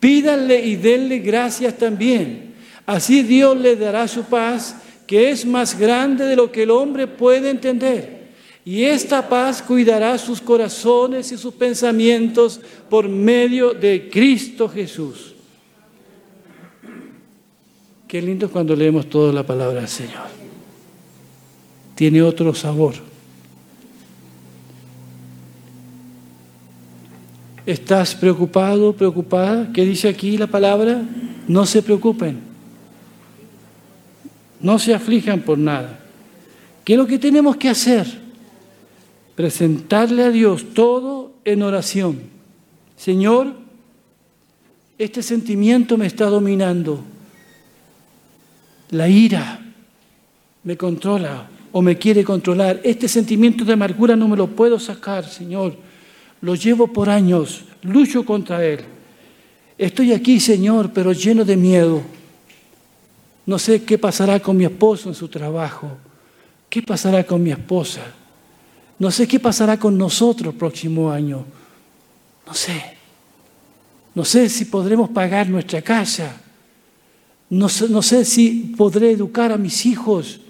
Pídanle 0.00 0.64
y 0.64 0.76
denle 0.76 1.18
gracias 1.18 1.76
también. 1.76 2.54
Así 2.86 3.22
Dios 3.22 3.56
les 3.56 3.78
dará 3.78 4.08
su 4.08 4.24
paz, 4.24 4.76
que 5.06 5.30
es 5.30 5.46
más 5.46 5.78
grande 5.78 6.24
de 6.24 6.36
lo 6.36 6.50
que 6.50 6.64
el 6.64 6.70
hombre 6.70 7.06
puede 7.06 7.50
entender. 7.50 8.22
Y 8.64 8.84
esta 8.84 9.28
paz 9.28 9.60
cuidará 9.60 10.16
sus 10.18 10.40
corazones 10.40 11.32
y 11.32 11.36
sus 11.36 11.54
pensamientos 11.54 12.60
por 12.88 13.08
medio 13.08 13.74
de 13.74 14.08
Cristo 14.08 14.68
Jesús. 14.68 15.34
Qué 18.06 18.22
lindo 18.22 18.50
cuando 18.50 18.76
leemos 18.76 19.08
toda 19.08 19.32
la 19.32 19.42
palabra 19.42 19.80
del 19.80 19.88
Señor. 19.88 20.41
Tiene 22.02 22.20
otro 22.20 22.52
sabor. 22.52 22.94
¿Estás 27.64 28.16
preocupado, 28.16 28.92
preocupada? 28.92 29.70
¿Qué 29.72 29.84
dice 29.84 30.08
aquí 30.08 30.36
la 30.36 30.48
palabra? 30.48 31.00
No 31.46 31.64
se 31.64 31.80
preocupen. 31.80 32.40
No 34.58 34.80
se 34.80 34.92
aflijan 34.92 35.42
por 35.42 35.58
nada. 35.58 36.00
¿Qué 36.84 36.94
es 36.94 36.98
lo 36.98 37.06
que 37.06 37.20
tenemos 37.20 37.56
que 37.56 37.68
hacer? 37.68 38.04
presentarle 39.36 40.24
a 40.24 40.30
Dios 40.32 40.74
todo 40.74 41.34
en 41.44 41.62
oración. 41.62 42.18
Señor, 42.96 43.54
este 44.98 45.22
sentimiento 45.22 45.96
me 45.96 46.06
está 46.06 46.24
dominando. 46.24 47.04
La 48.90 49.08
ira 49.08 49.60
me 50.64 50.76
controla 50.76 51.48
o 51.72 51.82
me 51.82 51.96
quiere 51.96 52.22
controlar. 52.22 52.80
Este 52.84 53.08
sentimiento 53.08 53.64
de 53.64 53.72
amargura 53.72 54.14
no 54.14 54.28
me 54.28 54.36
lo 54.36 54.46
puedo 54.46 54.78
sacar, 54.78 55.28
Señor. 55.28 55.74
Lo 56.40 56.54
llevo 56.54 56.86
por 56.86 57.08
años, 57.08 57.64
lucho 57.82 58.24
contra 58.24 58.64
él. 58.64 58.80
Estoy 59.78 60.12
aquí, 60.12 60.38
Señor, 60.38 60.92
pero 60.92 61.12
lleno 61.12 61.44
de 61.44 61.56
miedo. 61.56 62.02
No 63.46 63.58
sé 63.58 63.82
qué 63.82 63.98
pasará 63.98 64.38
con 64.38 64.56
mi 64.56 64.64
esposo 64.64 65.08
en 65.08 65.14
su 65.14 65.28
trabajo. 65.28 65.90
¿Qué 66.68 66.82
pasará 66.82 67.24
con 67.24 67.42
mi 67.42 67.50
esposa? 67.50 68.02
No 68.98 69.10
sé 69.10 69.26
qué 69.26 69.40
pasará 69.40 69.78
con 69.78 69.98
nosotros 69.98 70.52
el 70.52 70.58
próximo 70.58 71.10
año. 71.10 71.44
No 72.46 72.54
sé. 72.54 72.96
No 74.14 74.24
sé 74.24 74.48
si 74.48 74.66
podremos 74.66 75.10
pagar 75.10 75.48
nuestra 75.48 75.82
casa. 75.82 76.40
No 77.50 77.68
sé, 77.68 77.88
no 77.88 78.02
sé 78.02 78.24
si 78.24 78.74
podré 78.76 79.10
educar 79.10 79.52
a 79.52 79.58
mis 79.58 79.86
hijos. 79.86 80.40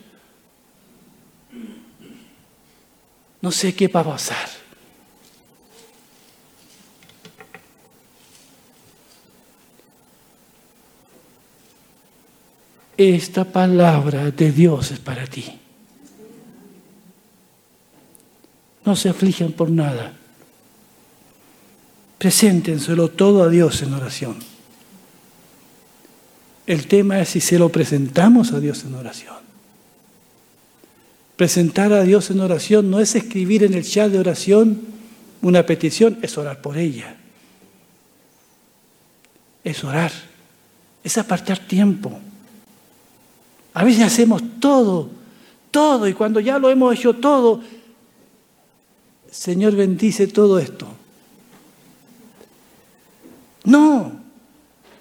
No 3.42 3.50
sé 3.50 3.74
qué 3.74 3.88
va 3.88 4.00
a 4.00 4.05
pasar. 4.05 4.48
Esta 12.96 13.44
palabra 13.44 14.31
de 14.31 14.52
Dios 14.52 14.92
es 14.92 15.00
para 15.00 15.26
ti. 15.26 15.59
No 18.85 18.94
se 18.94 19.09
aflijan 19.09 19.52
por 19.52 19.70
nada. 19.70 20.12
Preséntenselo 22.18 23.09
todo 23.11 23.42
a 23.42 23.48
Dios 23.48 23.83
en 23.83 23.94
oración. 23.94 24.37
El 26.66 26.87
tema 26.87 27.20
es 27.20 27.31
si 27.31 27.40
se 27.40 27.59
lo 27.59 27.70
presentamos 27.70 28.52
a 28.52 28.61
Dios 28.61 28.85
en 28.85 28.94
oración. 28.94 29.41
Presentar 31.36 31.92
a 31.92 32.02
Dios 32.02 32.30
en 32.30 32.40
oración 32.40 32.90
no 32.90 33.00
es 33.00 33.14
escribir 33.14 33.64
en 33.64 33.74
el 33.74 33.84
chat 33.84 34.10
de 34.10 34.18
oración 34.18 34.80
una 35.40 35.66
petición, 35.66 36.18
es 36.22 36.38
orar 36.38 36.60
por 36.60 36.78
ella. 36.78 37.16
Es 39.64 39.82
orar, 39.82 40.12
es 41.02 41.18
apartar 41.18 41.58
tiempo. 41.58 42.18
A 43.74 43.84
veces 43.84 44.04
hacemos 44.04 44.42
todo, 44.60 45.10
todo, 45.70 46.06
y 46.06 46.12
cuando 46.12 46.40
ya 46.40 46.58
lo 46.58 46.70
hemos 46.70 46.94
hecho 46.94 47.14
todo, 47.14 47.60
Señor, 49.30 49.74
bendice 49.74 50.26
todo 50.26 50.58
esto. 50.58 50.86
No, 53.64 54.12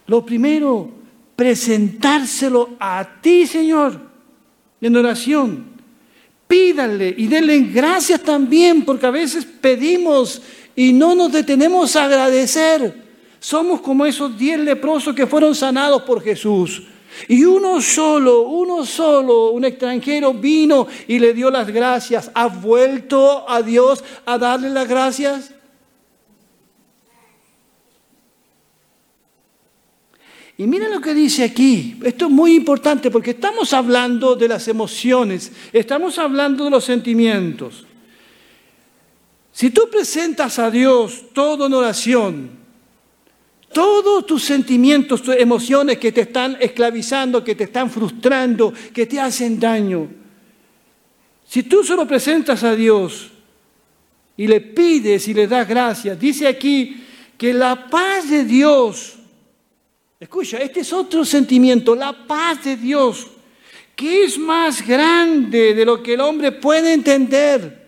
lo 0.07 0.25
primero, 0.25 0.89
presentárselo 1.35 2.69
a 2.79 3.07
ti, 3.21 3.45
Señor. 3.45 4.09
en 4.79 4.95
oración. 4.95 5.70
Pídale 6.51 7.15
y 7.17 7.27
denle 7.27 7.59
gracias 7.59 8.19
también, 8.19 8.83
porque 8.83 9.05
a 9.05 9.09
veces 9.09 9.47
pedimos 9.61 10.41
y 10.75 10.91
no 10.91 11.15
nos 11.15 11.31
detenemos 11.31 11.95
a 11.95 12.03
agradecer. 12.03 12.93
Somos 13.39 13.79
como 13.79 14.05
esos 14.05 14.37
diez 14.37 14.59
leprosos 14.59 15.15
que 15.15 15.25
fueron 15.25 15.55
sanados 15.55 16.01
por 16.01 16.21
Jesús. 16.21 16.83
Y 17.29 17.45
uno 17.45 17.81
solo, 17.81 18.41
uno 18.41 18.85
solo, 18.85 19.51
un 19.51 19.63
extranjero 19.63 20.33
vino 20.33 20.87
y 21.07 21.19
le 21.19 21.33
dio 21.33 21.49
las 21.49 21.69
gracias. 21.69 22.29
¿Ha 22.33 22.47
vuelto 22.47 23.49
a 23.49 23.61
Dios 23.61 24.03
a 24.25 24.37
darle 24.37 24.71
las 24.71 24.89
gracias? 24.89 25.53
Y 30.57 30.67
mira 30.67 30.89
lo 30.89 31.01
que 31.01 31.13
dice 31.13 31.43
aquí. 31.43 31.97
Esto 32.03 32.25
es 32.25 32.31
muy 32.31 32.55
importante 32.55 33.09
porque 33.09 33.31
estamos 33.31 33.73
hablando 33.73 34.35
de 34.35 34.47
las 34.47 34.67
emociones, 34.67 35.51
estamos 35.71 36.17
hablando 36.17 36.65
de 36.65 36.71
los 36.71 36.83
sentimientos. 36.83 37.85
Si 39.51 39.69
tú 39.69 39.89
presentas 39.91 40.59
a 40.59 40.71
Dios 40.71 41.25
todo 41.33 41.65
en 41.65 41.73
oración, 41.73 42.61
todos 43.73 44.25
tus 44.25 44.43
sentimientos, 44.43 45.21
tus 45.21 45.35
emociones 45.35 45.97
que 45.97 46.11
te 46.11 46.21
están 46.21 46.57
esclavizando, 46.59 47.43
que 47.43 47.55
te 47.55 47.65
están 47.65 47.89
frustrando, 47.89 48.73
que 48.93 49.05
te 49.05 49.19
hacen 49.19 49.59
daño. 49.59 50.09
Si 51.47 51.63
tú 51.63 51.83
solo 51.83 52.07
presentas 52.07 52.63
a 52.63 52.75
Dios 52.75 53.29
y 54.37 54.47
le 54.47 54.61
pides 54.61 55.27
y 55.27 55.33
le 55.33 55.47
das 55.47 55.67
gracias, 55.67 56.19
dice 56.19 56.47
aquí 56.47 57.03
que 57.37 57.53
la 57.53 57.89
paz 57.89 58.29
de 58.29 58.45
Dios, 58.45 59.15
escucha, 60.21 60.57
este 60.59 60.79
es 60.79 60.93
otro 60.93 61.25
sentimiento, 61.25 61.93
la 61.95 62.13
paz 62.25 62.63
de 62.63 62.77
Dios, 62.77 63.27
que 63.95 64.23
es 64.23 64.37
más 64.37 64.85
grande 64.85 65.73
de 65.73 65.83
lo 65.83 66.01
que 66.01 66.13
el 66.13 66.21
hombre 66.21 66.53
puede 66.53 66.93
entender. 66.93 67.81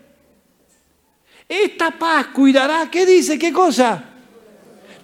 Esta 1.48 1.90
paz 1.90 2.26
cuidará, 2.26 2.90
¿qué 2.90 3.06
dice? 3.06 3.38
¿Qué 3.38 3.52
cosa? 3.52 4.10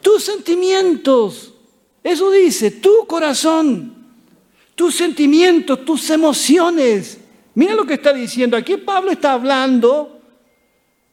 tus 0.00 0.24
sentimientos. 0.24 1.52
Eso 2.02 2.30
dice, 2.30 2.70
tu 2.70 3.06
corazón, 3.06 3.94
tus 4.74 4.94
sentimientos, 4.94 5.84
tus 5.84 6.08
emociones. 6.10 7.18
Mira 7.54 7.74
lo 7.74 7.84
que 7.84 7.94
está 7.94 8.12
diciendo. 8.12 8.56
Aquí 8.56 8.76
Pablo 8.78 9.10
está 9.10 9.32
hablando 9.32 10.20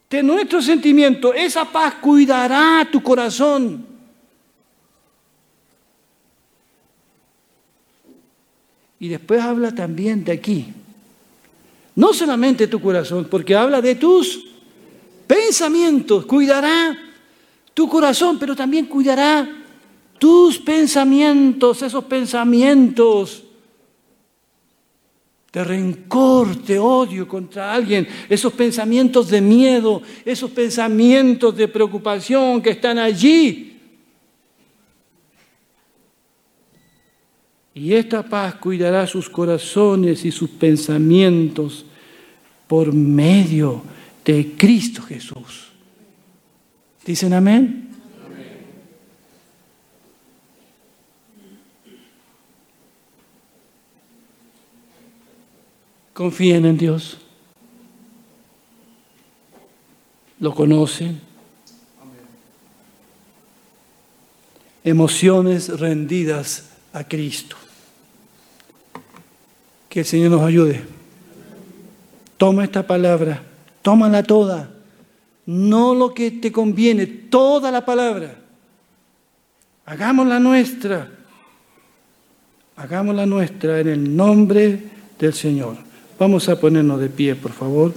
de 0.09 0.23
nuestros 0.23 0.65
sentimientos. 0.65 1.33
Esa 1.35 1.65
paz 1.65 1.95
cuidará 1.95 2.87
tu 2.89 3.03
corazón. 3.03 3.85
Y 8.99 9.07
después 9.09 9.41
habla 9.41 9.73
también 9.73 10.23
de 10.23 10.31
aquí. 10.31 10.65
No 11.95 12.13
solamente 12.13 12.67
tu 12.67 12.79
corazón, 12.79 13.27
porque 13.29 13.55
habla 13.55 13.81
de 13.81 13.95
tus 13.95 14.45
pensamientos. 15.25 16.25
Cuidará 16.25 16.97
tu 17.73 17.87
corazón, 17.87 18.37
pero 18.39 18.55
también 18.55 18.85
cuidará 18.85 19.47
tus 20.17 20.57
pensamientos, 20.57 21.81
esos 21.81 22.03
pensamientos 22.05 23.43
de 25.51 25.63
rencor, 25.63 26.55
de 26.63 26.77
odio 26.77 27.27
contra 27.27 27.73
alguien, 27.73 28.07
esos 28.29 28.53
pensamientos 28.53 29.29
de 29.29 29.41
miedo, 29.41 30.01
esos 30.25 30.51
pensamientos 30.51 31.55
de 31.55 31.67
preocupación 31.67 32.61
que 32.61 32.71
están 32.71 32.99
allí. 32.99 33.66
Y 37.77 37.93
esta 37.93 38.23
paz 38.23 38.55
cuidará 38.55 39.05
sus 39.05 39.29
corazones 39.29 40.25
y 40.25 40.31
sus 40.31 40.49
pensamientos 40.49 41.85
por 42.65 42.91
medio 42.91 43.83
de 44.25 44.55
Cristo 44.57 45.03
Jesús. 45.03 45.67
¿Dicen 47.05 47.33
amén? 47.33 47.89
Confíen 56.13 56.65
en 56.65 56.77
Dios. 56.79 57.19
Lo 60.39 60.55
conocen. 60.55 61.21
Emociones 64.83 65.79
rendidas 65.79 66.71
a 66.91 67.03
Cristo. 67.03 67.55
Que 69.89 70.01
el 70.01 70.05
Señor 70.05 70.31
nos 70.31 70.41
ayude. 70.41 70.83
Toma 72.37 72.63
esta 72.63 72.85
palabra, 72.85 73.43
tómala 73.81 74.23
toda 74.23 74.77
no 75.47 75.95
lo 75.95 76.13
que 76.13 76.29
te 76.29 76.51
conviene, 76.51 77.07
toda 77.07 77.71
la 77.71 77.83
palabra. 77.83 78.35
Hagámosla 79.85 80.39
nuestra. 80.39 81.09
Hagámosla 82.75 83.25
nuestra 83.25 83.79
en 83.79 83.87
el 83.87 84.15
nombre 84.15 84.77
del 85.17 85.33
Señor. 85.33 85.77
Vamos 86.19 86.47
a 86.49 86.59
ponernos 86.59 86.99
de 86.99 87.09
pie, 87.09 87.35
por 87.35 87.53
favor. 87.53 87.93